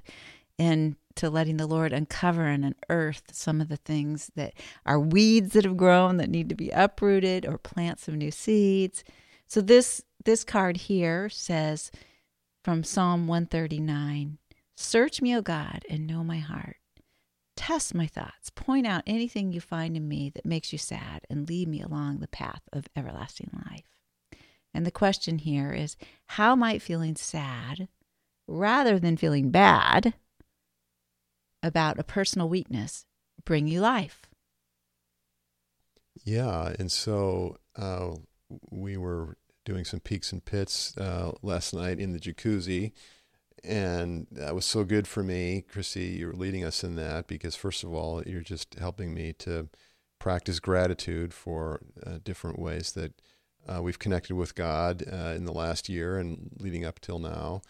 into 0.58 1.30
letting 1.30 1.58
the 1.58 1.68
Lord 1.68 1.94
uncover 1.94 2.46
and 2.46 2.76
unearth 2.90 3.24
some 3.32 3.62
of 3.62 3.70
the 3.70 3.78
things 3.78 4.32
that 4.36 4.54
are 4.86 5.00
weeds 5.00 5.54
that 5.54 5.66
have 5.66 5.78
grown 5.78 6.18
that 6.18 6.30
need 6.30 6.50
to 6.50 6.56
be 6.56 6.70
uprooted 6.70 7.46
or 7.46 7.58
plant 7.60 8.00
some 8.00 8.16
new 8.16 8.32
seeds. 8.32 9.04
So 9.48 9.62
this 9.62 10.02
this 10.26 10.44
card 10.44 10.78
here 10.78 11.30
says 11.30 11.92
from 12.64 12.84
Psalm 12.84 13.28
139, 13.28 14.40
"Search 14.76 15.22
me, 15.22 15.36
O 15.36 15.42
God, 15.42 15.86
and 15.90 16.06
know 16.06 16.24
my 16.24 16.40
heart. 16.40 16.78
Test 17.58 17.94
my 17.94 18.08
thoughts. 18.08 18.50
Point 18.50 18.88
out 18.88 19.04
anything 19.06 19.52
you 19.52 19.60
find 19.60 19.98
in 19.98 20.08
me 20.08 20.32
that 20.34 20.46
makes 20.46 20.72
you 20.72 20.78
sad 20.78 21.24
and 21.30 21.50
lead 21.50 21.68
me 21.68 21.82
along 21.82 22.20
the 22.20 22.30
path 22.30 22.62
of 22.72 22.88
everlasting 22.96 23.50
life." 23.70 24.00
And 24.74 24.86
the 24.86 24.92
question 24.92 25.40
here 25.40 25.74
is 25.74 25.98
how 26.28 26.56
might 26.56 26.82
feeling 26.82 27.16
sad 27.18 27.90
rather 28.48 29.00
than 29.00 29.18
feeling 29.18 29.52
bad 29.52 30.14
about 31.64 32.00
a 32.00 32.04
personal 32.04 32.48
weakness 32.48 33.06
bring 33.44 33.68
you 33.68 33.82
life? 33.82 34.28
Yeah, 36.24 36.74
and 36.78 36.92
so 36.92 37.58
uh, 37.76 38.12
we 38.70 38.98
were 38.98 39.38
doing 39.66 39.86
some 39.86 40.00
peaks 40.00 40.32
and 40.32 40.44
pits 40.44 40.98
uh, 40.98 41.32
last 41.42 41.74
night 41.74 42.00
in 42.00 42.14
the 42.14 42.20
jacuzzi, 42.20 42.94
and 43.64 44.28
that 44.32 44.56
was 44.56 44.66
so 44.66 44.84
good 44.84 45.08
for 45.08 45.24
me. 45.24 45.64
Chrissy, 45.68 46.18
you're 46.20 46.34
leading 46.34 46.64
us 46.64 46.84
in 46.84 46.96
that 46.96 47.28
because 47.28 47.56
first 47.56 47.84
of 47.84 47.94
all, 47.94 48.24
you're 48.24 48.42
just 48.42 48.76
helping 48.76 49.14
me 49.14 49.34
to 49.40 49.70
practice 50.20 50.60
gratitude 50.60 51.34
for 51.34 51.82
uh, 52.06 52.20
different 52.24 52.60
ways 52.60 52.94
that 52.94 53.14
uh, 53.68 53.82
we've 53.82 54.00
connected 54.00 54.36
with 54.36 54.56
God 54.56 55.04
uh, 55.12 55.34
in 55.36 55.46
the 55.46 55.54
last 55.54 55.90
year 55.90 56.18
and 56.18 56.50
leading 56.60 56.86
up 56.86 57.00
till 57.00 57.20
now. 57.20 57.62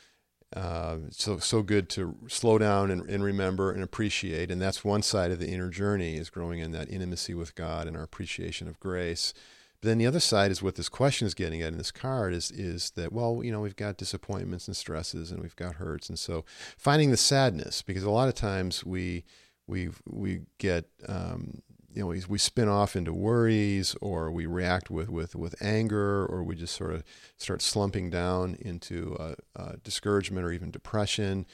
Uh, 0.56 0.98
so 1.12 1.40
so 1.40 1.62
good 1.62 1.90
to 1.90 2.16
slow 2.30 2.58
down 2.58 2.90
and, 2.90 3.10
and 3.10 3.22
remember 3.22 3.72
and 3.72 3.84
appreciate, 3.84 4.50
and 4.50 4.62
that's 4.62 4.84
one 4.84 5.02
side 5.02 5.30
of 5.30 5.40
the 5.40 5.50
inner 5.50 5.70
journey 5.70 6.16
is 6.16 6.30
growing 6.30 6.60
in 6.60 6.72
that 6.72 6.90
intimacy 6.90 7.34
with 7.34 7.54
God 7.54 7.86
and 7.86 7.98
our 7.98 8.04
appreciation 8.04 8.70
of 8.70 8.80
grace. 8.80 9.34
But 9.82 9.90
then 9.90 9.98
the 10.00 10.08
other 10.08 10.20
side 10.20 10.50
is 10.50 10.64
what 10.64 10.76
this 10.76 10.90
question 10.90 11.28
is 11.28 11.34
getting 11.34 11.62
at 11.62 11.72
in 11.72 11.78
this 11.78 11.92
card 11.92 12.34
is 12.34 12.52
is 12.52 12.92
that 12.92 13.14
well 13.14 13.42
you 13.44 13.52
know 13.52 13.62
we've 13.62 13.76
got 13.76 13.98
disappointments 13.98 14.68
and 14.68 14.76
stresses 14.76 15.32
and 15.32 15.42
we've 15.42 15.56
got 15.56 15.76
hurts. 15.76 16.10
And 16.10 16.18
so 16.18 16.46
finding 16.78 17.12
the 17.12 17.18
sadness 17.18 17.82
because 17.82 18.04
a 18.04 18.10
lot 18.10 18.28
of 18.28 18.34
times 18.36 18.86
we 18.86 19.24
we 19.68 19.90
we 20.08 20.42
get 20.58 20.86
um, 21.08 21.62
you 21.98 22.02
know 22.02 22.08
we, 22.28 22.38
spin 22.38 22.70
off 22.70 22.96
into 22.96 23.12
worries 23.12 23.96
or 24.02 24.32
we 24.32 24.46
react 24.46 24.92
with 24.92 25.10
with 25.10 25.36
with 25.36 25.56
anger 25.62 26.26
or 26.26 26.44
we 26.44 26.56
just 26.56 26.76
sort 26.76 26.94
of 26.94 27.04
start 27.38 27.62
slumping 27.62 28.10
down 28.10 28.56
into 28.60 29.16
uh, 29.20 29.36
uh, 29.56 29.74
discouragement 29.84 30.46
or 30.46 30.52
even 30.52 30.70
depression. 30.72 31.46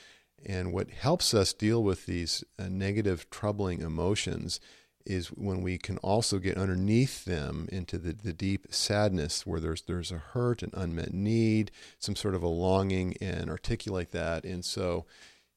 And 0.46 0.74
what 0.74 0.90
helps 0.90 1.34
us 1.34 1.54
deal 1.54 1.82
with 1.82 2.06
these 2.06 2.44
uh, 2.60 2.68
negative 2.70 3.30
troubling 3.30 3.80
emotions 3.80 4.60
is 5.06 5.28
when 5.28 5.62
we 5.62 5.78
can 5.78 5.98
also 5.98 6.40
get 6.40 6.58
underneath 6.58 7.26
them 7.26 7.68
into 7.72 7.98
the, 7.98 8.14
the 8.14 8.34
deep 8.34 8.68
sadness 8.70 9.46
where 9.46 9.60
there's 9.60 9.82
there's 9.84 10.12
a 10.12 10.18
hurt 10.18 10.64
an 10.64 10.72
unmet 10.74 11.14
need 11.14 11.72
some 12.00 12.16
sort 12.16 12.36
of 12.36 12.44
a 12.44 12.48
longing 12.48 13.16
and 13.22 13.50
articulate 13.50 14.12
that. 14.12 14.44
And 14.46 14.64
so 14.64 15.06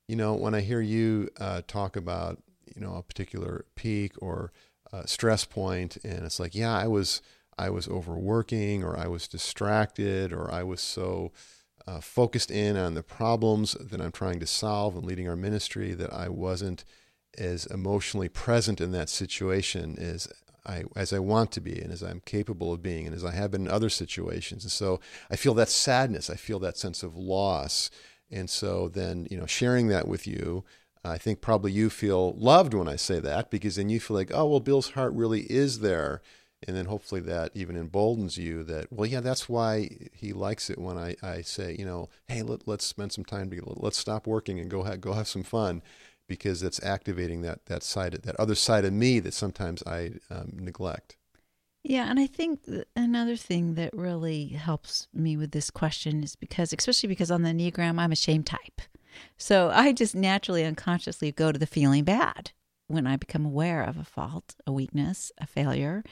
you 0.08 0.16
know 0.16 0.34
when 0.34 0.54
i 0.54 0.60
hear 0.60 0.80
you 0.80 1.28
uh, 1.38 1.62
talk 1.66 1.96
about 1.96 2.42
you 2.74 2.80
know 2.80 2.96
a 2.96 3.02
particular 3.02 3.64
peak 3.74 4.12
or 4.18 4.52
uh, 4.92 5.04
stress 5.04 5.44
point 5.44 5.96
and 6.04 6.24
it's 6.24 6.40
like 6.40 6.54
yeah 6.54 6.76
i 6.76 6.86
was 6.86 7.22
i 7.58 7.68
was 7.68 7.88
overworking 7.88 8.84
or 8.84 8.96
i 8.96 9.06
was 9.06 9.28
distracted 9.28 10.32
or 10.32 10.52
i 10.52 10.62
was 10.62 10.80
so 10.80 11.32
uh, 11.86 12.00
focused 12.00 12.50
in 12.50 12.76
on 12.76 12.94
the 12.94 13.02
problems 13.02 13.72
that 13.74 14.00
i'm 14.00 14.12
trying 14.12 14.40
to 14.40 14.46
solve 14.46 14.96
and 14.96 15.04
leading 15.04 15.28
our 15.28 15.36
ministry 15.36 15.92
that 15.94 16.12
i 16.12 16.28
wasn't 16.28 16.84
as 17.38 17.66
emotionally 17.66 18.28
present 18.28 18.80
in 18.80 18.92
that 18.92 19.08
situation 19.08 19.96
as 19.98 20.28
I, 20.66 20.84
as 20.96 21.12
I 21.12 21.18
want 21.20 21.52
to 21.52 21.60
be 21.60 21.80
and 21.80 21.92
as 21.92 22.02
I'm 22.02 22.20
capable 22.24 22.72
of 22.72 22.82
being 22.82 23.06
and 23.06 23.14
as 23.14 23.24
I 23.24 23.32
have 23.32 23.52
been 23.52 23.66
in 23.66 23.70
other 23.70 23.88
situations. 23.88 24.64
And 24.64 24.72
so 24.72 25.00
I 25.30 25.36
feel 25.36 25.54
that 25.54 25.68
sadness. 25.68 26.28
I 26.28 26.34
feel 26.34 26.58
that 26.60 26.76
sense 26.76 27.02
of 27.02 27.16
loss. 27.16 27.90
And 28.30 28.50
so 28.50 28.88
then, 28.88 29.28
you 29.30 29.38
know, 29.38 29.46
sharing 29.46 29.88
that 29.88 30.08
with 30.08 30.26
you, 30.26 30.64
I 31.04 31.18
think 31.18 31.40
probably 31.40 31.70
you 31.70 31.88
feel 31.88 32.32
loved 32.32 32.74
when 32.74 32.88
I 32.88 32.96
say 32.96 33.20
that 33.20 33.50
because 33.50 33.76
then 33.76 33.88
you 33.88 34.00
feel 34.00 34.16
like, 34.16 34.32
oh, 34.34 34.46
well, 34.46 34.60
Bill's 34.60 34.90
heart 34.90 35.12
really 35.12 35.42
is 35.42 35.78
there. 35.78 36.20
And 36.66 36.76
then 36.76 36.86
hopefully 36.86 37.20
that 37.20 37.52
even 37.54 37.76
emboldens 37.76 38.38
you 38.38 38.64
that, 38.64 38.92
well, 38.92 39.06
yeah, 39.06 39.20
that's 39.20 39.48
why 39.48 39.90
he 40.12 40.32
likes 40.32 40.68
it 40.68 40.78
when 40.78 40.98
I, 40.98 41.14
I 41.22 41.42
say, 41.42 41.76
you 41.78 41.84
know, 41.84 42.08
hey, 42.26 42.42
let, 42.42 42.66
let's 42.66 42.84
spend 42.84 43.12
some 43.12 43.24
time 43.24 43.50
together. 43.50 43.72
Let's 43.76 43.98
stop 43.98 44.26
working 44.26 44.58
and 44.58 44.70
go 44.70 44.82
have, 44.82 45.00
go 45.00 45.12
have 45.12 45.28
some 45.28 45.44
fun 45.44 45.82
because 46.28 46.62
it's 46.62 46.82
activating 46.82 47.42
that 47.42 47.66
that 47.66 47.82
side 47.82 48.12
that 48.12 48.36
other 48.36 48.54
side 48.54 48.84
of 48.84 48.92
me 48.92 49.20
that 49.20 49.34
sometimes 49.34 49.82
I 49.86 50.12
um, 50.30 50.52
neglect. 50.58 51.16
Yeah, 51.88 52.10
and 52.10 52.18
I 52.18 52.26
think 52.26 52.62
another 52.96 53.36
thing 53.36 53.74
that 53.74 53.94
really 53.94 54.48
helps 54.48 55.06
me 55.14 55.36
with 55.36 55.52
this 55.52 55.70
question 55.70 56.24
is 56.24 56.34
because, 56.34 56.72
especially 56.72 57.08
because 57.08 57.30
on 57.30 57.42
the 57.42 57.50
Enneagram, 57.50 58.00
I'm 58.00 58.10
a 58.10 58.16
shame 58.16 58.42
type. 58.42 58.80
So 59.36 59.70
I 59.72 59.92
just 59.92 60.12
naturally, 60.12 60.64
unconsciously 60.64 61.30
go 61.30 61.52
to 61.52 61.58
the 61.60 61.66
feeling 61.66 62.02
bad 62.02 62.50
when 62.88 63.06
I 63.06 63.16
become 63.16 63.46
aware 63.46 63.84
of 63.84 63.96
a 63.96 64.04
fault, 64.04 64.56
a 64.66 64.72
weakness, 64.72 65.30
a 65.38 65.46
failure. 65.46 66.02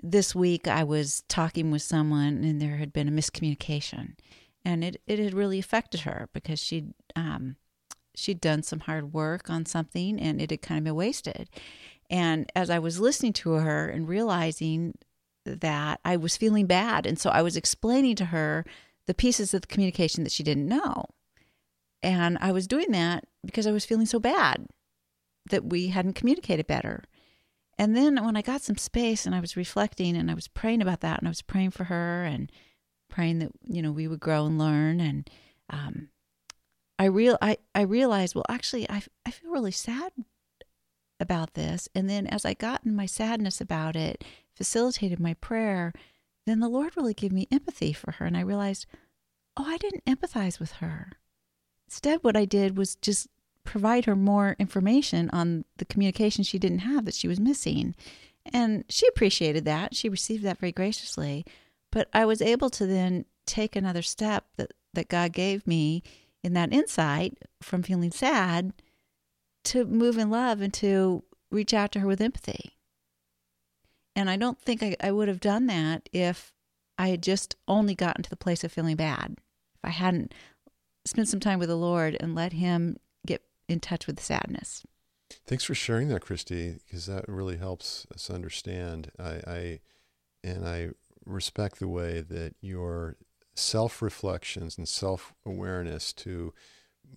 This 0.00 0.36
week, 0.36 0.68
I 0.68 0.84
was 0.84 1.24
talking 1.28 1.72
with 1.72 1.82
someone 1.82 2.44
and 2.44 2.62
there 2.62 2.76
had 2.76 2.92
been 2.92 3.08
a 3.08 3.12
miscommunication, 3.12 4.14
and 4.64 4.84
it, 4.84 5.02
it 5.08 5.18
had 5.18 5.34
really 5.34 5.58
affected 5.58 6.00
her 6.02 6.28
because 6.32 6.60
she'd 6.60 6.94
um, 7.16 7.56
she'd 8.14 8.40
done 8.40 8.62
some 8.62 8.80
hard 8.80 9.12
work 9.12 9.48
on 9.50 9.66
something 9.66 10.20
and 10.20 10.40
it 10.40 10.50
had 10.50 10.62
kind 10.62 10.78
of 10.78 10.84
been 10.84 10.94
wasted. 10.94 11.48
And 12.10 12.50
as 12.54 12.70
I 12.70 12.78
was 12.78 13.00
listening 13.00 13.32
to 13.34 13.52
her 13.52 13.88
and 13.88 14.08
realizing 14.08 14.94
that 15.44 16.00
I 16.04 16.16
was 16.16 16.36
feeling 16.36 16.66
bad, 16.66 17.06
and 17.06 17.18
so 17.18 17.30
I 17.30 17.42
was 17.42 17.56
explaining 17.56 18.16
to 18.16 18.26
her 18.26 18.64
the 19.06 19.14
pieces 19.14 19.54
of 19.54 19.62
the 19.62 19.66
communication 19.66 20.22
that 20.24 20.32
she 20.32 20.42
didn't 20.42 20.68
know. 20.68 21.06
And 22.02 22.36
I 22.40 22.52
was 22.52 22.66
doing 22.66 22.90
that 22.92 23.24
because 23.44 23.66
I 23.66 23.72
was 23.72 23.84
feeling 23.84 24.06
so 24.06 24.20
bad 24.20 24.66
that 25.50 25.64
we 25.64 25.88
hadn't 25.88 26.14
communicated 26.14 26.66
better. 26.66 27.04
And 27.78 27.96
then 27.96 28.22
when 28.24 28.36
I 28.36 28.42
got 28.42 28.60
some 28.60 28.76
space 28.76 29.26
and 29.26 29.34
I 29.34 29.40
was 29.40 29.56
reflecting 29.56 30.16
and 30.16 30.30
I 30.30 30.34
was 30.34 30.48
praying 30.48 30.82
about 30.82 31.00
that 31.00 31.18
and 31.18 31.26
I 31.26 31.30
was 31.30 31.42
praying 31.42 31.70
for 31.70 31.84
her 31.84 32.24
and 32.24 32.50
praying 33.08 33.38
that, 33.40 33.50
you 33.66 33.82
know, 33.82 33.90
we 33.90 34.06
would 34.06 34.20
grow 34.20 34.46
and 34.46 34.58
learn 34.58 35.00
and 35.00 35.28
um, 35.70 36.08
I 36.98 37.06
real 37.06 37.38
I, 37.40 37.58
I 37.74 37.82
realized, 37.82 38.34
well, 38.34 38.44
actually, 38.48 38.88
I, 38.90 39.02
I 39.26 39.30
feel 39.30 39.50
really 39.50 39.72
sad 39.72 40.12
about 41.18 41.54
this. 41.54 41.88
And 41.94 42.10
then 42.10 42.26
as 42.26 42.44
I 42.44 42.54
got 42.54 42.84
in 42.84 42.94
my 42.94 43.06
sadness 43.06 43.60
about 43.60 43.96
it, 43.96 44.24
facilitated 44.54 45.18
my 45.18 45.34
prayer, 45.34 45.92
then 46.46 46.60
the 46.60 46.68
Lord 46.68 46.96
really 46.96 47.14
gave 47.14 47.32
me 47.32 47.48
empathy 47.50 47.92
for 47.92 48.12
her. 48.12 48.26
And 48.26 48.36
I 48.36 48.40
realized, 48.40 48.86
oh, 49.56 49.64
I 49.66 49.78
didn't 49.78 50.04
empathize 50.04 50.60
with 50.60 50.72
her. 50.72 51.12
Instead, 51.86 52.20
what 52.22 52.36
I 52.36 52.44
did 52.44 52.76
was 52.76 52.96
just 52.96 53.28
provide 53.64 54.06
her 54.06 54.16
more 54.16 54.56
information 54.58 55.30
on 55.30 55.64
the 55.76 55.84
communication 55.84 56.42
she 56.42 56.58
didn't 56.58 56.80
have 56.80 57.04
that 57.04 57.14
she 57.14 57.28
was 57.28 57.38
missing. 57.38 57.94
And 58.44 58.84
she 58.88 59.06
appreciated 59.06 59.64
that. 59.64 59.94
She 59.94 60.08
received 60.08 60.42
that 60.44 60.58
very 60.58 60.72
graciously. 60.72 61.44
But 61.92 62.08
I 62.12 62.24
was 62.24 62.42
able 62.42 62.70
to 62.70 62.86
then 62.86 63.24
take 63.46 63.76
another 63.76 64.02
step 64.02 64.46
that, 64.56 64.72
that 64.94 65.08
God 65.08 65.32
gave 65.32 65.66
me 65.66 66.02
in 66.42 66.54
that 66.54 66.72
insight 66.72 67.38
from 67.60 67.82
feeling 67.82 68.10
sad 68.10 68.72
to 69.64 69.84
move 69.84 70.18
in 70.18 70.30
love 70.30 70.60
and 70.60 70.72
to 70.74 71.22
reach 71.50 71.72
out 71.72 71.92
to 71.92 72.00
her 72.00 72.06
with 72.06 72.20
empathy. 72.20 72.76
And 74.14 74.28
I 74.28 74.36
don't 74.36 74.60
think 74.60 74.82
I, 74.82 74.96
I 75.00 75.12
would 75.12 75.28
have 75.28 75.40
done 75.40 75.66
that 75.66 76.08
if 76.12 76.52
I 76.98 77.08
had 77.08 77.22
just 77.22 77.56
only 77.66 77.94
gotten 77.94 78.22
to 78.22 78.30
the 78.30 78.36
place 78.36 78.64
of 78.64 78.72
feeling 78.72 78.96
bad. 78.96 79.36
If 79.38 79.84
I 79.84 79.90
hadn't 79.90 80.34
spent 81.04 81.28
some 81.28 81.40
time 81.40 81.58
with 81.58 81.68
the 81.68 81.76
Lord 81.76 82.16
and 82.20 82.34
let 82.34 82.52
Him 82.52 82.96
get 83.26 83.42
in 83.68 83.80
touch 83.80 84.06
with 84.06 84.16
the 84.16 84.22
sadness. 84.22 84.84
Thanks 85.46 85.64
for 85.64 85.74
sharing 85.74 86.08
that, 86.08 86.22
Kristi, 86.22 86.80
because 86.84 87.06
that 87.06 87.28
really 87.28 87.56
helps 87.56 88.06
us 88.14 88.28
understand. 88.28 89.10
I, 89.18 89.40
I 89.46 89.80
and 90.44 90.66
I 90.66 90.90
respect 91.24 91.78
the 91.78 91.88
way 91.88 92.20
that 92.20 92.54
your 92.60 93.16
self 93.54 94.02
reflections 94.02 94.78
and 94.78 94.88
self 94.88 95.32
awareness 95.44 96.12
to 96.12 96.52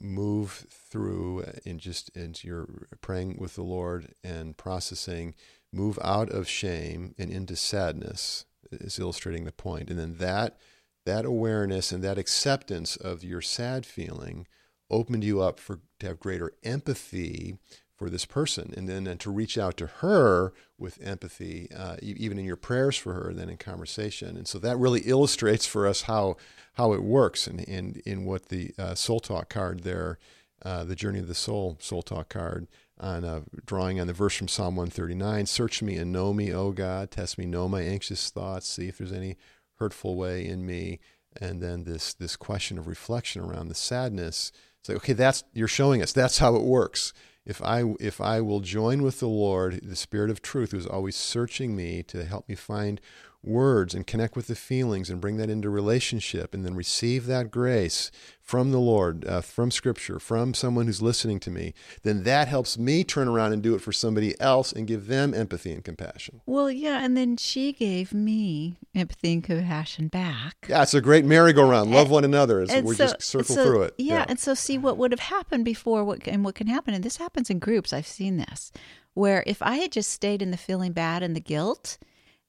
move 0.01 0.65
through 0.69 1.45
and 1.65 1.79
just 1.79 2.09
into 2.09 2.47
your 2.47 2.67
praying 3.01 3.37
with 3.39 3.55
the 3.55 3.63
Lord 3.63 4.13
and 4.23 4.57
processing, 4.57 5.35
move 5.71 5.97
out 6.03 6.29
of 6.29 6.47
shame 6.47 7.15
and 7.17 7.31
into 7.31 7.55
sadness 7.55 8.45
is 8.71 8.99
illustrating 8.99 9.45
the 9.45 9.51
point. 9.51 9.89
And 9.89 9.99
then 9.99 10.15
that 10.17 10.57
that 11.05 11.25
awareness 11.25 11.91
and 11.91 12.03
that 12.03 12.17
acceptance 12.17 12.95
of 12.95 13.23
your 13.23 13.41
sad 13.41 13.85
feeling 13.85 14.47
opened 14.89 15.23
you 15.23 15.41
up 15.41 15.59
for 15.59 15.79
to 15.99 16.07
have 16.07 16.19
greater 16.19 16.51
empathy 16.63 17.57
for 17.95 18.09
this 18.09 18.25
person 18.25 18.73
and 18.75 18.89
then 18.89 19.07
and 19.07 19.19
to 19.21 19.31
reach 19.31 19.57
out 19.57 19.77
to 19.77 19.87
her 19.87 20.53
with 20.77 21.01
empathy 21.01 21.69
uh, 21.75 21.95
even 22.01 22.37
in 22.37 22.45
your 22.45 22.57
prayers 22.57 22.97
for 22.97 23.13
her 23.13 23.29
and 23.29 23.39
then 23.39 23.49
in 23.49 23.57
conversation. 23.57 24.35
And 24.35 24.47
so 24.47 24.59
that 24.59 24.77
really 24.77 25.01
illustrates 25.01 25.65
for 25.65 25.87
us 25.87 26.03
how 26.03 26.35
how 26.73 26.91
it 26.93 27.03
works 27.03 27.47
and 27.47 27.61
in, 27.61 27.93
in, 27.95 28.01
in 28.05 28.25
what 28.25 28.49
the 28.49 28.73
uh, 28.77 28.95
soul 28.95 29.19
talk 29.19 29.49
card 29.49 29.83
there 29.83 30.19
uh, 30.63 30.83
the 30.83 30.95
journey 30.95 31.19
of 31.19 31.27
the 31.27 31.35
soul 31.35 31.77
soul 31.79 32.01
talk 32.01 32.29
card 32.29 32.67
on 32.99 33.23
uh, 33.23 33.41
drawing 33.65 33.99
on 33.99 34.07
the 34.07 34.13
verse 34.13 34.35
from 34.35 34.47
psalm 34.47 34.75
139 34.75 35.45
search 35.45 35.81
me 35.81 35.95
and 35.95 36.11
know 36.11 36.33
me 36.33 36.53
o 36.53 36.71
god. 36.71 37.11
Test 37.11 37.37
me 37.37 37.45
know 37.45 37.69
my 37.69 37.81
anxious 37.81 38.29
thoughts. 38.29 38.67
See 38.67 38.87
if 38.87 38.97
there's 38.97 39.13
any 39.13 39.37
hurtful 39.79 40.15
way 40.15 40.45
in 40.45 40.65
me. 40.65 40.99
And 41.39 41.61
then 41.61 41.83
this 41.83 42.13
this 42.13 42.35
question 42.35 42.77
of 42.77 42.87
reflection 42.87 43.41
around 43.41 43.67
the 43.67 43.75
sadness. 43.75 44.51
It's 44.79 44.89
like 44.89 44.97
okay 44.97 45.13
that's 45.13 45.45
you're 45.53 45.67
showing 45.67 46.01
us. 46.01 46.11
That's 46.11 46.39
how 46.39 46.55
it 46.55 46.63
works 46.63 47.13
if 47.45 47.61
I 47.61 47.83
if 47.99 48.19
I 48.19 48.41
will 48.41 48.59
join 48.59 49.03
with 49.03 49.19
the 49.19 49.27
Lord, 49.27 49.79
the 49.83 49.95
Spirit 49.95 50.29
of 50.29 50.41
Truth, 50.41 50.71
who's 50.71 50.87
always 50.87 51.15
searching 51.15 51.75
me 51.75 52.03
to 52.03 52.25
help 52.25 52.49
me 52.49 52.55
find 52.55 52.99
words 53.45 53.93
and 53.93 54.07
connect 54.07 54.35
with 54.35 54.47
the 54.47 54.55
feelings 54.55 55.09
and 55.09 55.21
bring 55.21 55.37
that 55.37 55.49
into 55.49 55.69
relationship 55.69 56.53
and 56.53 56.65
then 56.65 56.75
receive 56.75 57.25
that 57.25 57.51
grace 57.51 58.11
from 58.41 58.71
the 58.71 58.79
Lord, 58.79 59.25
uh, 59.25 59.41
from 59.41 59.71
Scripture, 59.71 60.19
from 60.19 60.53
someone 60.53 60.85
who's 60.85 61.01
listening 61.01 61.39
to 61.39 61.49
me, 61.49 61.73
then 62.03 62.23
that 62.23 62.47
helps 62.47 62.77
me 62.77 63.03
turn 63.03 63.27
around 63.27 63.53
and 63.53 63.61
do 63.63 63.73
it 63.73 63.81
for 63.81 63.91
somebody 63.91 64.39
else 64.39 64.71
and 64.71 64.85
give 64.85 65.07
them 65.07 65.33
empathy 65.33 65.71
and 65.71 65.83
compassion. 65.83 66.41
Well, 66.45 66.69
yeah, 66.69 67.03
and 67.03 67.17
then 67.17 67.37
she 67.37 67.73
gave 67.73 68.13
me 68.13 68.77
empathy 68.93 69.33
and 69.33 69.43
compassion 69.43 70.09
back. 70.09 70.67
Yeah, 70.69 70.83
it's 70.83 70.93
a 70.93 71.01
great 71.01 71.25
merry-go-round. 71.25 71.89
Love 71.89 72.05
and, 72.05 72.11
one 72.11 72.23
another 72.23 72.59
as 72.59 72.69
we 72.83 72.93
so, 72.93 73.05
just 73.05 73.23
circle 73.23 73.55
so, 73.55 73.65
through 73.65 73.81
it. 73.83 73.95
Yeah, 73.97 74.13
yeah, 74.13 74.25
and 74.27 74.39
so 74.39 74.53
see 74.53 74.77
what 74.77 74.97
would 74.97 75.11
have 75.11 75.21
happened 75.21 75.65
before, 75.65 76.03
what 76.03 76.27
and 76.27 76.45
what 76.45 76.53
can 76.53 76.67
happen, 76.67 76.93
and 76.93 77.03
this 77.03 77.17
happens 77.17 77.49
in 77.49 77.57
groups. 77.57 77.93
I've 77.93 78.05
seen 78.05 78.37
this, 78.37 78.71
where 79.15 79.43
if 79.47 79.61
I 79.63 79.77
had 79.77 79.91
just 79.91 80.11
stayed 80.11 80.43
in 80.43 80.51
the 80.51 80.57
feeling 80.57 80.91
bad 80.91 81.23
and 81.23 81.35
the 81.35 81.41
guilt 81.41 81.97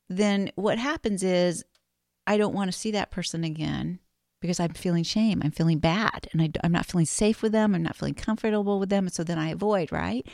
then 0.09 0.51
what 0.55 0.79
happens 0.79 1.23
is 1.23 1.65
I 2.27 2.37
don't 2.37 2.55
want 2.55 2.71
to 2.71 2.79
see 2.79 2.91
that 2.93 3.11
person 3.11 3.45
again 3.45 4.01
because 4.41 4.61
I'm 4.61 4.75
feeling 4.75 5.03
shame. 5.03 5.41
I'm 5.43 5.51
feeling 5.51 5.79
bad 5.79 6.29
and 6.33 6.43
I, 6.43 6.51
am 6.63 6.73
not 6.73 6.87
feeling 6.87 7.07
safe 7.07 7.43
with 7.43 7.53
them. 7.53 7.75
I'm 7.75 7.83
not 7.83 7.97
feeling 7.97 8.15
comfortable 8.15 8.79
with 8.79 8.91
them. 8.91 9.07
And 9.07 9.13
so 9.13 9.25
then 9.25 9.39
I 9.39 9.51
avoid, 9.51 9.91
right? 9.91 10.27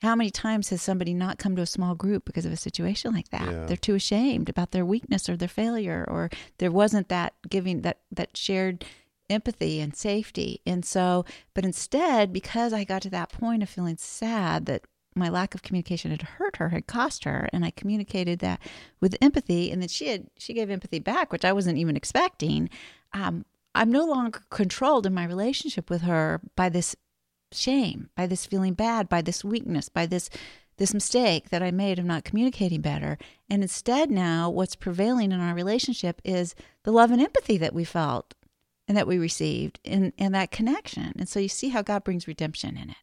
How 0.00 0.14
many 0.14 0.30
times 0.30 0.70
has 0.70 0.80
somebody 0.80 1.12
not 1.12 1.38
come 1.38 1.56
to 1.56 1.62
a 1.62 1.66
small 1.66 1.94
group 1.94 2.24
because 2.24 2.46
of 2.46 2.52
a 2.52 2.56
situation 2.56 3.12
like 3.12 3.30
that? 3.30 3.50
Yeah. 3.50 3.66
They're 3.66 3.76
too 3.76 3.94
ashamed 3.94 4.48
about 4.48 4.70
their 4.70 4.86
weakness 4.86 5.28
or 5.28 5.36
their 5.36 5.48
failure, 5.48 6.04
or 6.08 6.30
there 6.58 6.70
wasn't 6.70 7.08
that 7.08 7.34
giving, 7.48 7.82
that, 7.82 7.98
that 8.12 8.36
shared 8.36 8.84
empathy 9.28 9.80
and 9.80 9.94
safety. 9.94 10.60
And 10.64 10.84
so, 10.84 11.24
but 11.54 11.64
instead, 11.64 12.32
because 12.32 12.72
I 12.72 12.84
got 12.84 13.02
to 13.02 13.10
that 13.10 13.32
point 13.32 13.62
of 13.62 13.68
feeling 13.68 13.96
sad 13.96 14.66
that 14.66 14.84
my 15.18 15.28
lack 15.28 15.54
of 15.54 15.62
communication 15.62 16.10
had 16.10 16.22
hurt 16.22 16.56
her, 16.56 16.70
had 16.70 16.86
cost 16.86 17.24
her, 17.24 17.48
and 17.52 17.64
I 17.64 17.70
communicated 17.70 18.38
that 18.40 18.60
with 19.00 19.16
empathy, 19.20 19.70
and 19.70 19.82
then 19.82 19.88
she 19.88 20.08
had 20.08 20.26
she 20.38 20.54
gave 20.54 20.70
empathy 20.70 20.98
back, 20.98 21.32
which 21.32 21.44
I 21.44 21.52
wasn't 21.52 21.78
even 21.78 21.96
expecting. 21.96 22.70
Um, 23.12 23.44
I'm 23.74 23.90
no 23.92 24.04
longer 24.04 24.40
controlled 24.50 25.06
in 25.06 25.14
my 25.14 25.24
relationship 25.24 25.90
with 25.90 26.02
her 26.02 26.40
by 26.56 26.68
this 26.68 26.96
shame, 27.52 28.10
by 28.16 28.26
this 28.26 28.46
feeling 28.46 28.74
bad, 28.74 29.08
by 29.08 29.22
this 29.22 29.44
weakness, 29.44 29.88
by 29.88 30.06
this 30.06 30.30
this 30.78 30.94
mistake 30.94 31.50
that 31.50 31.62
I 31.62 31.70
made 31.70 31.98
of 31.98 32.04
not 32.04 32.24
communicating 32.24 32.80
better. 32.80 33.18
And 33.50 33.62
instead, 33.62 34.10
now 34.10 34.48
what's 34.48 34.76
prevailing 34.76 35.32
in 35.32 35.40
our 35.40 35.54
relationship 35.54 36.22
is 36.24 36.54
the 36.84 36.92
love 36.92 37.10
and 37.10 37.20
empathy 37.20 37.58
that 37.58 37.74
we 37.74 37.84
felt 37.84 38.34
and 38.86 38.96
that 38.96 39.06
we 39.06 39.18
received 39.18 39.80
and, 39.84 40.12
and 40.18 40.34
that 40.34 40.50
connection. 40.50 41.12
And 41.18 41.28
so 41.28 41.40
you 41.40 41.48
see 41.48 41.70
how 41.70 41.82
God 41.82 42.04
brings 42.04 42.28
redemption 42.28 42.76
in 42.76 42.90
it. 42.90 42.96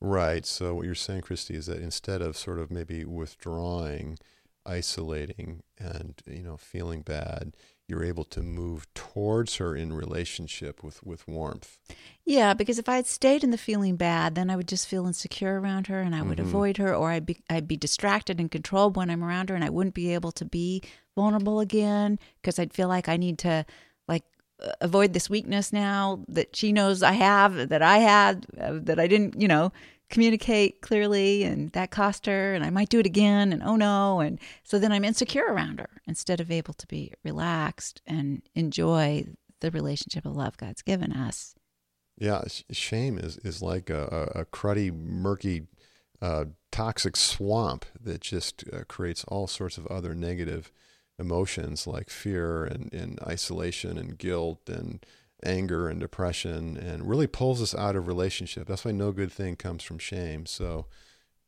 Right. 0.00 0.46
So 0.46 0.74
what 0.74 0.86
you're 0.86 0.94
saying, 0.94 1.22
Kristi, 1.22 1.54
is 1.56 1.66
that 1.66 1.82
instead 1.82 2.22
of 2.22 2.36
sort 2.36 2.58
of 2.58 2.70
maybe 2.70 3.04
withdrawing, 3.04 4.18
isolating, 4.64 5.62
and 5.78 6.14
you 6.26 6.42
know 6.42 6.56
feeling 6.56 7.02
bad, 7.02 7.56
you're 7.88 8.04
able 8.04 8.24
to 8.24 8.42
move 8.42 8.86
towards 8.94 9.56
her 9.56 9.74
in 9.74 9.92
relationship 9.92 10.84
with 10.84 11.02
with 11.02 11.26
warmth. 11.26 11.78
Yeah, 12.24 12.54
because 12.54 12.78
if 12.78 12.88
I 12.88 12.96
had 12.96 13.06
stayed 13.06 13.42
in 13.42 13.50
the 13.50 13.58
feeling 13.58 13.96
bad, 13.96 14.36
then 14.36 14.50
I 14.50 14.56
would 14.56 14.68
just 14.68 14.86
feel 14.86 15.06
insecure 15.06 15.60
around 15.60 15.88
her, 15.88 16.00
and 16.00 16.14
I 16.14 16.22
would 16.22 16.38
mm-hmm. 16.38 16.48
avoid 16.48 16.76
her, 16.76 16.94
or 16.94 17.10
I'd 17.10 17.26
be 17.26 17.38
I'd 17.50 17.66
be 17.66 17.76
distracted 17.76 18.38
and 18.38 18.50
controlled 18.50 18.96
when 18.96 19.10
I'm 19.10 19.24
around 19.24 19.48
her, 19.48 19.56
and 19.56 19.64
I 19.64 19.70
wouldn't 19.70 19.94
be 19.94 20.14
able 20.14 20.32
to 20.32 20.44
be 20.44 20.82
vulnerable 21.16 21.58
again 21.58 22.20
because 22.40 22.60
I'd 22.60 22.72
feel 22.72 22.86
like 22.86 23.08
I 23.08 23.16
need 23.16 23.38
to 23.38 23.66
avoid 24.80 25.12
this 25.12 25.30
weakness 25.30 25.72
now 25.72 26.24
that 26.28 26.54
she 26.56 26.72
knows 26.72 27.02
I 27.02 27.12
have, 27.12 27.68
that 27.68 27.82
I 27.82 27.98
had, 27.98 28.46
uh, 28.60 28.78
that 28.82 28.98
I 28.98 29.06
didn't, 29.06 29.40
you 29.40 29.48
know, 29.48 29.72
communicate 30.10 30.80
clearly 30.80 31.44
and 31.44 31.70
that 31.72 31.90
cost 31.90 32.26
her 32.26 32.54
and 32.54 32.64
I 32.64 32.70
might 32.70 32.88
do 32.88 32.98
it 32.98 33.06
again 33.06 33.52
and 33.52 33.62
oh 33.62 33.76
no 33.76 34.20
and 34.20 34.38
so 34.64 34.78
then 34.78 34.90
I'm 34.90 35.04
insecure 35.04 35.44
around 35.44 35.80
her 35.80 35.90
instead 36.06 36.40
of 36.40 36.50
able 36.50 36.72
to 36.74 36.86
be 36.86 37.12
relaxed 37.22 38.00
and 38.06 38.40
enjoy 38.54 39.26
the 39.60 39.70
relationship 39.70 40.24
of 40.24 40.34
love 40.34 40.56
God's 40.56 40.82
given 40.82 41.12
us. 41.12 41.54
Yeah, 42.16 42.42
shame 42.72 43.18
is 43.18 43.36
is 43.38 43.62
like 43.62 43.90
a, 43.90 44.32
a 44.34 44.44
cruddy, 44.44 44.92
murky, 44.92 45.66
uh, 46.20 46.46
toxic 46.72 47.16
swamp 47.16 47.84
that 48.00 48.20
just 48.20 48.64
uh, 48.72 48.80
creates 48.88 49.24
all 49.24 49.46
sorts 49.46 49.78
of 49.78 49.86
other 49.86 50.14
negative 50.14 50.72
emotions 51.18 51.86
like 51.86 52.10
fear 52.10 52.64
and, 52.64 52.92
and 52.92 53.18
isolation 53.26 53.98
and 53.98 54.18
guilt 54.18 54.68
and 54.68 55.04
anger 55.44 55.88
and 55.88 56.00
depression 56.00 56.76
and 56.76 57.08
really 57.08 57.26
pulls 57.26 57.62
us 57.62 57.74
out 57.74 57.96
of 57.96 58.06
relationship. 58.06 58.66
That's 58.66 58.84
why 58.84 58.92
no 58.92 59.12
good 59.12 59.32
thing 59.32 59.56
comes 59.56 59.82
from 59.82 59.98
shame. 59.98 60.46
So 60.46 60.86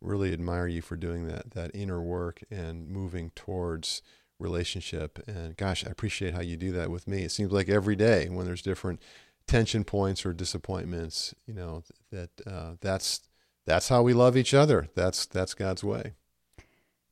really 0.00 0.32
admire 0.32 0.66
you 0.66 0.80
for 0.80 0.96
doing 0.96 1.26
that 1.26 1.50
that 1.50 1.70
inner 1.74 2.00
work 2.00 2.42
and 2.50 2.88
moving 2.88 3.30
towards 3.34 4.02
relationship 4.38 5.18
and 5.26 5.56
gosh, 5.56 5.86
I 5.86 5.90
appreciate 5.90 6.34
how 6.34 6.40
you 6.40 6.56
do 6.56 6.72
that 6.72 6.90
with 6.90 7.06
me. 7.06 7.22
It 7.22 7.32
seems 7.32 7.52
like 7.52 7.68
every 7.68 7.96
day 7.96 8.28
when 8.28 8.46
there's 8.46 8.62
different 8.62 9.00
tension 9.46 9.84
points 9.84 10.24
or 10.24 10.32
disappointments, 10.32 11.34
you 11.46 11.54
know, 11.54 11.82
that 12.10 12.30
uh, 12.46 12.74
that's 12.80 13.20
that's 13.66 13.88
how 13.88 14.02
we 14.02 14.14
love 14.14 14.36
each 14.36 14.54
other. 14.54 14.88
That's 14.94 15.26
that's 15.26 15.54
God's 15.54 15.84
way. 15.84 16.14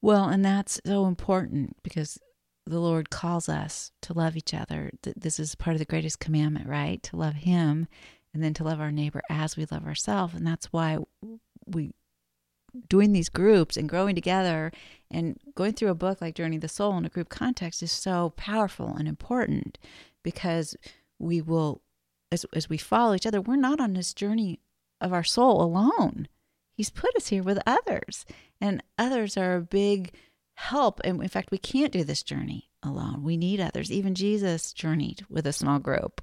Well, 0.01 0.29
and 0.29 0.44
that's 0.44 0.81
so 0.87 1.07
important 1.07 1.77
because 1.83 2.18
the 2.68 2.81
Lord 2.81 3.11
calls 3.11 3.48
us 3.48 3.92
to 4.02 4.12
love 4.12 4.37
each 4.37 4.54
other. 4.54 4.90
This 5.02 5.38
is 5.40 5.54
part 5.54 5.74
of 5.74 5.78
the 5.78 5.85
greatest 5.85 6.20
commandment, 6.20 6.68
right? 6.68 7.02
To 7.04 7.16
love 7.16 7.35
Him 7.35 7.88
and 8.35 8.42
then 8.42 8.54
to 8.54 8.64
love 8.64 8.81
our 8.81 8.92
neighbor 8.92 9.22
as 9.31 9.57
we 9.57 9.66
love 9.70 9.87
ourselves. 9.87 10.35
And 10.35 10.46
that's 10.46 10.66
why 10.66 10.98
we 11.66 11.92
doing 12.88 13.12
these 13.12 13.31
groups 13.31 13.76
and 13.76 13.88
growing 13.88 14.14
together 14.14 14.70
and 15.11 15.38
going 15.54 15.72
through 15.72 15.88
a 15.88 15.94
book 15.94 16.20
like 16.20 16.35
Journey 16.35 16.57
of 16.57 16.62
the 16.62 16.68
Soul 16.68 16.96
in 16.98 17.04
a 17.04 17.11
group 17.11 17.28
context 17.28 17.83
is 17.83 17.90
so 17.90 18.35
powerful 18.37 18.94
and 18.96 19.09
important 19.09 19.78
because 20.22 20.76
we 21.18 21.40
will 21.40 21.83
as 22.31 22.44
as 22.52 22.68
we 22.68 22.76
follow 22.76 23.14
each 23.14 23.26
other, 23.26 23.40
we're 23.40 23.57
not 23.57 23.81
on 23.81 23.94
this 23.94 24.12
journey 24.12 24.61
of 25.00 25.12
our 25.12 25.24
soul 25.24 25.62
alone. 25.62 26.28
He's 26.74 26.90
put 26.90 27.16
us 27.16 27.28
here 27.28 27.42
with 27.42 27.59
others. 27.66 28.24
And 28.61 28.83
others 28.98 29.37
are 29.37 29.57
a 29.57 29.62
big 29.62 30.12
help. 30.59 31.01
And 31.05 31.23
in 31.23 31.29
fact, 31.29 31.53
we 31.53 31.59
can't 31.59 31.92
do 31.92 32.03
this 32.03 32.25
journey 32.25 32.68
alone. 32.83 33.23
We 33.23 33.37
need 33.37 33.61
others. 33.61 33.92
Even 33.92 34.14
Jesus 34.14 34.73
journeyed 34.73 35.25
with 35.31 35.47
a 35.47 35.53
small 35.53 35.79
group. 35.79 36.21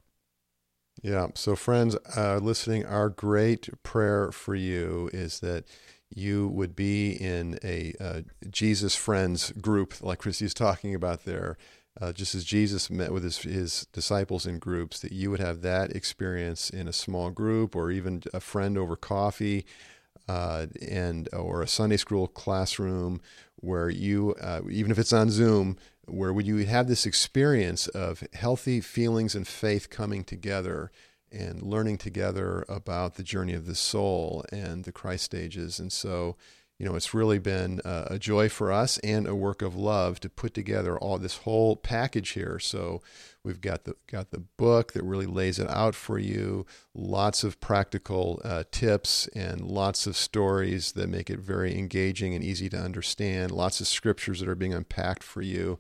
Yeah. 1.02 1.28
So, 1.36 1.56
friends 1.56 1.96
uh, 2.16 2.40
listening, 2.42 2.86
our 2.86 3.10
great 3.10 3.70
prayer 3.84 4.32
for 4.32 4.54
you 4.54 5.10
is 5.14 5.40
that 5.40 5.66
you 6.10 6.50
would 6.50 6.76
be 6.76 7.12
in 7.12 7.58
a 7.64 7.94
uh, 8.00 8.22
Jesus 8.50 8.96
Friends 8.96 9.52
group, 9.54 10.02
like 10.02 10.20
Kristi's 10.20 10.54
talking 10.54 10.94
about 10.94 11.24
there. 11.24 11.58
Uh, 12.00 12.12
just 12.12 12.36
as 12.36 12.44
Jesus 12.44 12.90
met 12.90 13.14
with 13.14 13.24
his, 13.24 13.38
his 13.38 13.88
disciples 13.94 14.46
in 14.46 14.60
groups, 14.60 15.00
that 15.00 15.14
you 15.14 15.32
would 15.32 15.40
have 15.40 15.62
that 15.62 15.96
experience 15.96 16.70
in 16.70 16.90
a 16.90 16.94
small 16.94 17.30
group 17.30 17.74
or 17.74 17.90
even 17.90 18.22
a 18.34 18.42
friend 18.42 18.78
over 18.78 18.98
coffee 18.98 19.66
uh, 20.28 20.68
and 20.82 21.30
or 21.34 21.62
a 21.62 21.68
Sunday 21.68 21.98
school 21.98 22.28
classroom 22.28 23.22
where 23.58 23.90
you, 23.90 24.36
uh, 24.42 24.62
even 24.70 24.92
if 24.92 25.00
it's 25.00 25.14
on 25.14 25.30
Zoom, 25.30 25.78
where 26.08 26.34
would 26.34 26.46
you 26.46 26.58
have 26.66 26.88
this 26.88 27.06
experience 27.06 27.88
of 27.88 28.24
healthy 28.34 28.82
feelings 28.82 29.34
and 29.36 29.48
faith 29.48 29.90
coming 29.90 30.24
together 30.24 30.92
and 31.32 31.62
learning 31.62 31.98
together 31.98 32.64
about 32.70 33.16
the 33.16 33.24
journey 33.24 33.54
of 33.54 33.66
the 33.66 33.76
soul 33.76 34.46
and 34.52 34.84
the 34.84 34.92
Christ 34.92 35.26
stages. 35.26 35.80
And 35.80 35.92
so 35.92 36.36
you 36.78 36.86
know, 36.86 36.96
it's 36.96 37.14
really 37.14 37.40
been 37.40 37.80
a 37.86 38.20
joy 38.20 38.50
for 38.50 38.72
us 38.72 38.98
and 38.98 39.28
a 39.28 39.36
work 39.36 39.62
of 39.62 39.76
love 39.76 40.20
to 40.20 40.30
put 40.30 40.54
together 40.54 40.98
all 40.98 41.18
this 41.18 41.38
whole 41.38 41.76
package 41.78 42.30
here. 42.30 42.60
So 42.60 43.02
we've 43.46 43.62
got 43.62 43.86
the 43.86 43.96
got 44.08 44.32
the 44.32 44.40
book 44.40 44.94
that 44.94 45.04
really 45.04 45.28
lays 45.28 45.60
it 45.60 45.70
out 45.70 45.96
for 45.96 46.18
you, 46.18 46.66
lots 46.94 47.44
of 47.44 47.60
practical 47.62 48.42
uh, 48.44 48.64
tips 48.72 49.28
and 49.36 49.62
lots 49.62 50.08
of 50.08 50.18
stories 50.18 50.94
that 50.94 51.08
make 51.08 51.30
it 51.30 51.40
very 51.40 51.78
engaging 51.78 52.34
and 52.34 52.44
easy 52.44 52.68
to 52.70 52.78
understand. 52.78 53.52
Lots 53.52 53.80
of 53.80 53.88
scriptures 53.88 54.40
that 54.40 54.50
are 54.50 54.56
being 54.56 54.74
unpacked 54.74 55.24
for 55.24 55.42
you. 55.42 55.80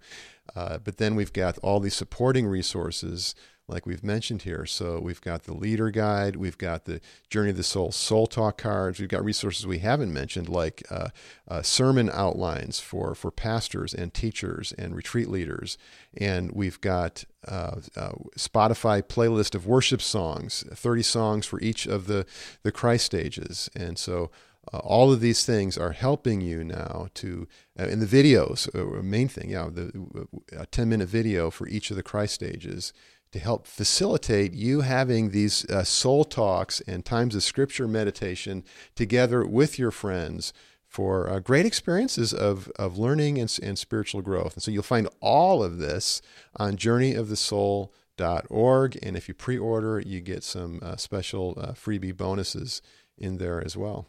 Uh, 0.56 0.78
but 0.78 0.98
then 0.98 1.16
we've 1.16 1.34
got 1.34 1.58
all 1.60 1.80
these 1.80 1.96
supporting 1.96 2.46
resources 2.46 3.34
like 3.68 3.86
we've 3.86 4.04
mentioned 4.04 4.44
here. 4.44 4.66
So 4.66 5.00
we've 5.00 5.22
got 5.22 5.44
the 5.44 5.54
leader 5.54 5.90
guide, 5.90 6.36
we've 6.36 6.58
got 6.58 6.86
the 6.86 7.02
Journey 7.30 7.50
of 7.50 7.58
the 7.58 7.64
Soul 7.64 7.92
soul 7.92 8.28
talk 8.28 8.58
cards, 8.58 9.00
we've 9.00 9.10
got 9.10 9.26
resources 9.26 9.66
we 9.66 9.80
haven't 9.80 10.14
mentioned 10.14 10.50
like 10.50 10.84
uh, 10.92 11.10
uh, 11.48 11.62
sermon 11.62 12.10
outlines 12.14 12.80
for 12.80 13.16
for 13.16 13.32
pastors 13.32 13.94
and 13.94 14.14
teachers 14.14 14.72
and 14.74 14.96
retreat 14.96 15.30
leaders, 15.30 15.78
and 16.16 16.52
we've 16.52 16.80
got 16.82 17.26
uh, 17.48 17.82
uh, 17.96 18.14
Spotify 18.38 19.02
playlist 19.02 19.56
of 19.56 19.66
worship 19.66 20.02
songs, 20.02 20.64
30 20.72 21.02
songs 21.02 21.46
for 21.46 21.60
each 21.62 21.88
of 21.88 22.08
the 22.08 22.26
the 22.64 22.72
Christ 22.72 23.06
stages, 23.06 23.70
and 23.76 23.98
so. 23.98 24.32
Uh, 24.74 24.80
all 24.80 25.14
of 25.14 25.20
these 25.20 25.46
things 25.46 25.78
are 25.78 25.92
helping 25.92 26.42
you 26.42 26.64
now 26.64 27.08
to 27.14 27.48
uh, 27.80 27.84
in 27.84 28.00
the 28.00 28.06
videos 28.08 28.68
uh, 28.74 29.00
main 29.04 29.28
thing 29.28 29.52
yeah 29.52 29.70
the 29.72 30.28
a 30.58 30.66
10 30.66 30.90
minute 30.90 31.08
video 31.08 31.52
for 31.52 31.68
each 31.68 31.92
of 31.92 31.96
the 31.96 32.02
christ 32.02 32.34
stages 32.34 32.92
to 33.36 33.42
help 33.42 33.68
facilitate 33.68 34.54
you 34.54 34.80
having 34.80 35.32
these 35.32 35.66
uh, 35.66 35.84
soul 35.84 36.24
talks 36.24 36.80
and 36.88 37.04
times 37.04 37.36
of 37.36 37.44
scripture 37.44 37.86
meditation 37.86 38.64
together 38.96 39.46
with 39.46 39.78
your 39.78 39.92
friends 39.92 40.54
for 40.88 41.30
uh, 41.30 41.40
great 41.40 41.66
experiences 41.66 42.34
of, 42.34 42.72
of 42.78 42.98
learning 42.98 43.38
and, 43.38 43.60
and 43.62 43.78
spiritual 43.78 44.22
growth. 44.22 44.54
And 44.54 44.64
so 44.64 44.72
you'll 44.72 44.84
find 44.84 45.10
all 45.20 45.62
of 45.62 45.80
this 45.80 46.22
on 46.56 46.78
journeyofthesoul.org. 46.78 49.00
And 49.04 49.18
if 49.18 49.28
you 49.28 49.34
pre 49.34 49.58
order, 49.58 50.00
you 50.00 50.22
get 50.22 50.46
some 50.46 50.80
uh, 50.82 50.96
special 50.96 51.56
uh, 51.58 51.74
freebie 51.74 52.16
bonuses 52.16 52.82
in 53.18 53.38
there 53.38 53.62
as 53.62 53.76
well. 53.76 54.08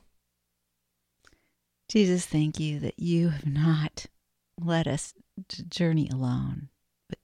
Jesus, 1.88 2.26
thank 2.26 2.60
you 2.60 2.78
that 2.78 3.00
you 3.00 3.30
have 3.30 3.44
not 3.44 4.06
let 4.56 4.86
us 4.86 5.14
journey 5.68 6.08
alone 6.12 6.68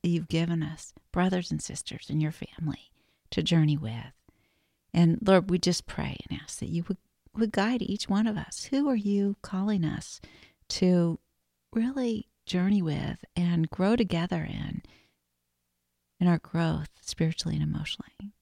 but 0.02 0.10
you've 0.10 0.28
given 0.28 0.62
us 0.62 0.92
brothers 1.12 1.50
and 1.50 1.62
sisters 1.62 2.06
in 2.08 2.20
your 2.20 2.32
family 2.32 2.90
to 3.30 3.42
journey 3.42 3.76
with. 3.76 4.12
And 4.92 5.18
Lord, 5.24 5.48
we 5.48 5.58
just 5.58 5.86
pray 5.86 6.18
and 6.28 6.40
ask 6.42 6.58
that 6.58 6.68
you 6.68 6.84
would, 6.88 6.98
would 7.34 7.52
guide 7.52 7.82
each 7.82 8.08
one 8.08 8.26
of 8.26 8.36
us. 8.36 8.64
Who 8.64 8.88
are 8.88 8.96
you 8.96 9.36
calling 9.42 9.84
us 9.84 10.20
to 10.70 11.18
really 11.72 12.28
journey 12.44 12.82
with 12.82 13.24
and 13.36 13.70
grow 13.70 13.96
together 13.96 14.42
in 14.42 14.82
in 16.20 16.28
our 16.28 16.38
growth 16.38 16.90
spiritually 17.00 17.56
and 17.56 17.64
emotionally? 17.64 18.32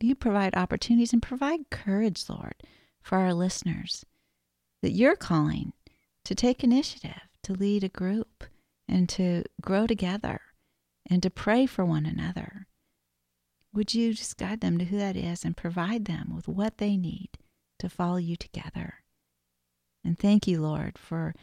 You 0.00 0.14
provide 0.14 0.56
opportunities 0.56 1.12
and 1.12 1.22
provide 1.22 1.68
courage, 1.70 2.24
Lord, 2.28 2.54
for 3.02 3.18
our 3.18 3.34
listeners 3.34 4.06
that 4.82 4.92
you're 4.92 5.16
calling 5.16 5.74
to 6.24 6.34
take 6.34 6.64
initiative, 6.64 7.28
to 7.42 7.52
lead 7.52 7.84
a 7.84 7.90
group, 7.90 8.44
and 8.88 9.08
to 9.10 9.44
grow 9.60 9.86
together 9.86 10.40
and 11.10 11.22
to 11.22 11.30
pray 11.30 11.66
for 11.66 11.84
one 11.84 12.06
another. 12.06 12.68
Would 13.74 13.94
you 13.94 14.14
just 14.14 14.38
guide 14.38 14.60
them 14.60 14.78
to 14.78 14.84
who 14.86 14.96
that 14.98 15.16
is 15.16 15.44
and 15.44 15.56
provide 15.56 16.04
them 16.04 16.32
with 16.34 16.48
what 16.48 16.78
they 16.78 16.96
need 16.96 17.30
to 17.80 17.88
follow 17.88 18.16
you 18.16 18.36
together? 18.36 18.94
And 20.04 20.18
thank 20.18 20.46
you, 20.46 20.62
Lord, 20.62 20.96
for 20.96 21.34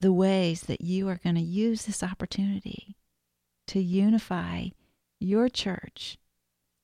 the 0.00 0.12
ways 0.12 0.62
that 0.62 0.80
you 0.80 1.08
are 1.08 1.20
going 1.22 1.36
to 1.36 1.40
use 1.40 1.86
this 1.86 2.02
opportunity 2.02 2.96
to 3.68 3.80
unify 3.80 4.68
your 5.18 5.48
church 5.48 6.18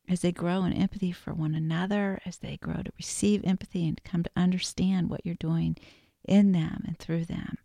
as 0.09 0.21
they 0.21 0.33
grow 0.33 0.65
in 0.65 0.73
empathy 0.73 1.13
for 1.13 1.35
one 1.35 1.55
another, 1.55 2.21
as 2.25 2.39
they 2.39 2.57
grow 2.57 2.83
to 2.83 2.93
receive 2.97 3.45
empathy 3.45 3.87
and 3.87 4.03
come 4.05 4.23
to 4.23 4.31
understand 4.37 5.11
what 5.11 5.25
you're 5.25 5.35
doing 5.37 5.77
in 6.25 6.53
them 6.53 6.83
and 6.87 6.99
through 6.99 7.25
them 7.25 7.59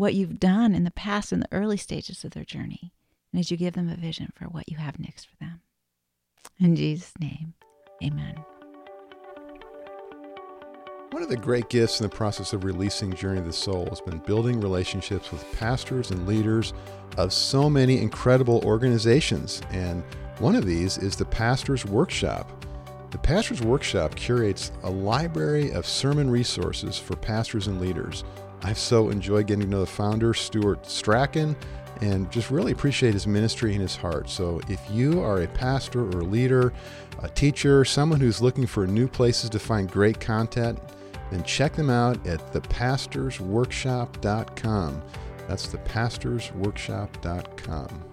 what 0.00 0.14
you've 0.14 0.40
done 0.40 0.74
in 0.74 0.84
the 0.84 0.90
past 0.90 1.30
in 1.30 1.40
the 1.40 1.52
early 1.52 1.76
stages 1.76 2.24
of 2.24 2.30
their 2.30 2.42
journey, 2.42 2.90
and 3.32 3.40
as 3.40 3.50
you 3.50 3.56
give 3.56 3.74
them 3.74 3.88
a 3.88 3.96
vision 3.96 4.30
for 4.34 4.46
what 4.46 4.68
you 4.68 4.76
have 4.76 4.98
next 4.98 5.26
for 5.28 5.36
them. 5.40 5.60
In 6.58 6.76
Jesus' 6.76 7.12
name, 7.20 7.54
amen. 8.02 8.44
One 11.10 11.22
of 11.22 11.28
the 11.28 11.36
great 11.36 11.68
gifts 11.68 12.00
in 12.00 12.04
the 12.04 12.14
process 12.14 12.52
of 12.52 12.64
releasing 12.64 13.12
Journey 13.14 13.40
of 13.40 13.46
the 13.46 13.52
Soul 13.52 13.86
has 13.88 14.00
been 14.00 14.18
building 14.18 14.60
relationships 14.60 15.32
with 15.32 15.44
pastors 15.58 16.10
and 16.10 16.26
leaders 16.26 16.72
of 17.16 17.32
so 17.32 17.68
many 17.68 18.00
incredible 18.00 18.62
organizations. 18.64 19.60
And 19.70 20.04
one 20.38 20.54
of 20.54 20.66
these 20.66 20.98
is 20.98 21.16
the 21.16 21.24
Pastor's 21.24 21.84
Workshop. 21.84 22.64
The 23.10 23.18
Pastor's 23.18 23.60
Workshop 23.60 24.14
curates 24.14 24.70
a 24.84 24.90
library 24.90 25.72
of 25.72 25.84
sermon 25.84 26.30
resources 26.30 26.96
for 26.96 27.16
pastors 27.16 27.66
and 27.66 27.80
leaders 27.80 28.22
I've 28.62 28.78
so 28.78 29.08
enjoyed 29.08 29.46
getting 29.46 29.64
to 29.64 29.70
know 29.70 29.80
the 29.80 29.86
founder, 29.86 30.34
Stuart 30.34 30.86
Strachan, 30.86 31.56
and 32.00 32.30
just 32.30 32.50
really 32.50 32.70
appreciate 32.72 33.12
his 33.14 33.26
ministry 33.26 33.72
and 33.72 33.82
his 33.82 33.96
heart. 33.96 34.30
So 34.30 34.60
if 34.68 34.80
you 34.90 35.20
are 35.20 35.42
a 35.42 35.48
pastor 35.48 36.04
or 36.04 36.20
a 36.20 36.24
leader, 36.24 36.72
a 37.22 37.28
teacher, 37.28 37.84
someone 37.84 38.20
who's 38.20 38.40
looking 38.40 38.66
for 38.66 38.86
new 38.86 39.08
places 39.08 39.50
to 39.50 39.58
find 39.58 39.90
great 39.90 40.20
content, 40.20 40.78
then 41.30 41.42
check 41.44 41.74
them 41.74 41.90
out 41.90 42.26
at 42.26 42.40
thepastorsworkshop.com. 42.52 45.02
That's 45.48 45.66
thepastorsworkshop.com. 45.66 48.04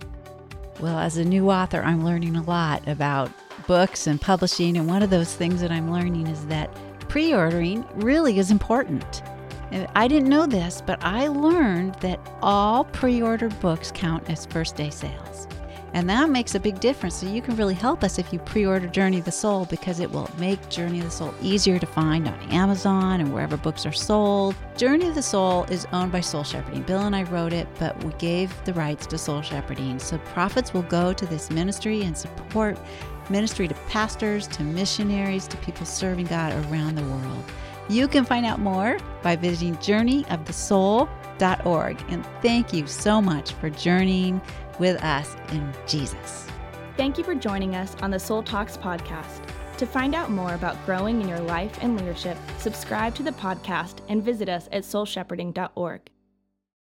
Well, 0.79 0.99
as 0.99 1.17
a 1.17 1.25
new 1.25 1.49
author, 1.49 1.81
I'm 1.81 2.05
learning 2.05 2.35
a 2.35 2.43
lot 2.43 2.87
about 2.87 3.31
books 3.65 4.05
and 4.07 4.21
publishing, 4.21 4.77
and 4.77 4.87
one 4.87 5.01
of 5.01 5.09
those 5.09 5.33
things 5.33 5.59
that 5.61 5.71
I'm 5.71 5.91
learning 5.91 6.27
is 6.27 6.45
that 6.47 6.69
pre 7.09 7.33
ordering 7.33 7.83
really 7.95 8.37
is 8.37 8.51
important. 8.51 9.23
I 9.71 10.07
didn't 10.07 10.29
know 10.29 10.45
this, 10.45 10.81
but 10.85 11.03
I 11.03 11.27
learned 11.27 11.95
that 11.95 12.19
all 12.41 12.85
pre 12.85 13.21
ordered 13.21 13.59
books 13.59 13.91
count 13.93 14.29
as 14.29 14.45
first 14.45 14.75
day 14.75 14.89
sales. 14.89 15.47
And 15.93 16.09
that 16.09 16.29
makes 16.29 16.53
a 16.53 16.59
big 16.59 16.79
difference. 16.79 17.15
So 17.15 17.27
you 17.27 17.41
can 17.41 17.55
really 17.55 17.73
help 17.73 18.03
us 18.03 18.19
if 18.19 18.31
you 18.31 18.39
pre 18.39 18.65
order 18.65 18.87
Journey 18.87 19.19
of 19.19 19.25
the 19.25 19.31
Soul 19.31 19.65
because 19.65 19.99
it 19.99 20.11
will 20.11 20.29
make 20.37 20.69
Journey 20.69 20.99
of 20.99 21.05
the 21.05 21.11
Soul 21.11 21.33
easier 21.41 21.79
to 21.79 21.85
find 21.85 22.27
on 22.27 22.39
Amazon 22.51 23.19
and 23.19 23.33
wherever 23.33 23.57
books 23.57 23.85
are 23.85 23.91
sold. 23.91 24.55
Journey 24.75 25.07
of 25.07 25.15
the 25.15 25.21
Soul 25.21 25.63
is 25.65 25.87
owned 25.93 26.11
by 26.11 26.21
Soul 26.21 26.43
Shepherding. 26.43 26.83
Bill 26.83 27.01
and 27.01 27.15
I 27.15 27.23
wrote 27.23 27.53
it, 27.53 27.67
but 27.79 28.01
we 28.03 28.11
gave 28.13 28.53
the 28.65 28.73
rights 28.73 29.07
to 29.07 29.17
Soul 29.17 29.41
Shepherding. 29.41 29.99
So 29.99 30.17
profits 30.19 30.73
will 30.73 30.83
go 30.83 31.13
to 31.13 31.25
this 31.25 31.49
ministry 31.49 32.03
and 32.03 32.17
support 32.17 32.77
ministry 33.29 33.67
to 33.67 33.73
pastors, 33.89 34.47
to 34.47 34.63
missionaries, 34.63 35.47
to 35.47 35.57
people 35.57 35.85
serving 35.85 36.27
God 36.27 36.53
around 36.65 36.95
the 36.95 37.03
world. 37.03 37.43
You 37.89 38.07
can 38.07 38.25
find 38.25 38.45
out 38.45 38.59
more 38.59 38.99
by 39.23 39.35
visiting 39.35 39.75
journeyofthesoul.org. 39.77 42.05
And 42.09 42.25
thank 42.41 42.73
you 42.73 42.87
so 42.87 43.21
much 43.21 43.53
for 43.53 43.69
journeying 43.69 44.41
with 44.79 45.01
us 45.03 45.35
in 45.51 45.73
Jesus. 45.87 46.47
Thank 46.97 47.17
you 47.17 47.23
for 47.23 47.35
joining 47.35 47.75
us 47.75 47.95
on 48.01 48.11
the 48.11 48.19
Soul 48.19 48.43
Talks 48.43 48.77
podcast. 48.77 49.47
To 49.77 49.85
find 49.85 50.15
out 50.15 50.31
more 50.31 50.55
about 50.55 50.83
growing 50.85 51.21
in 51.21 51.27
your 51.27 51.39
life 51.39 51.77
and 51.81 51.95
leadership, 51.95 52.37
subscribe 52.57 53.13
to 53.15 53.23
the 53.23 53.31
podcast 53.31 53.99
and 54.09 54.23
visit 54.23 54.49
us 54.49 54.67
at 54.71 54.83
soulshepherding.org. 54.83 56.16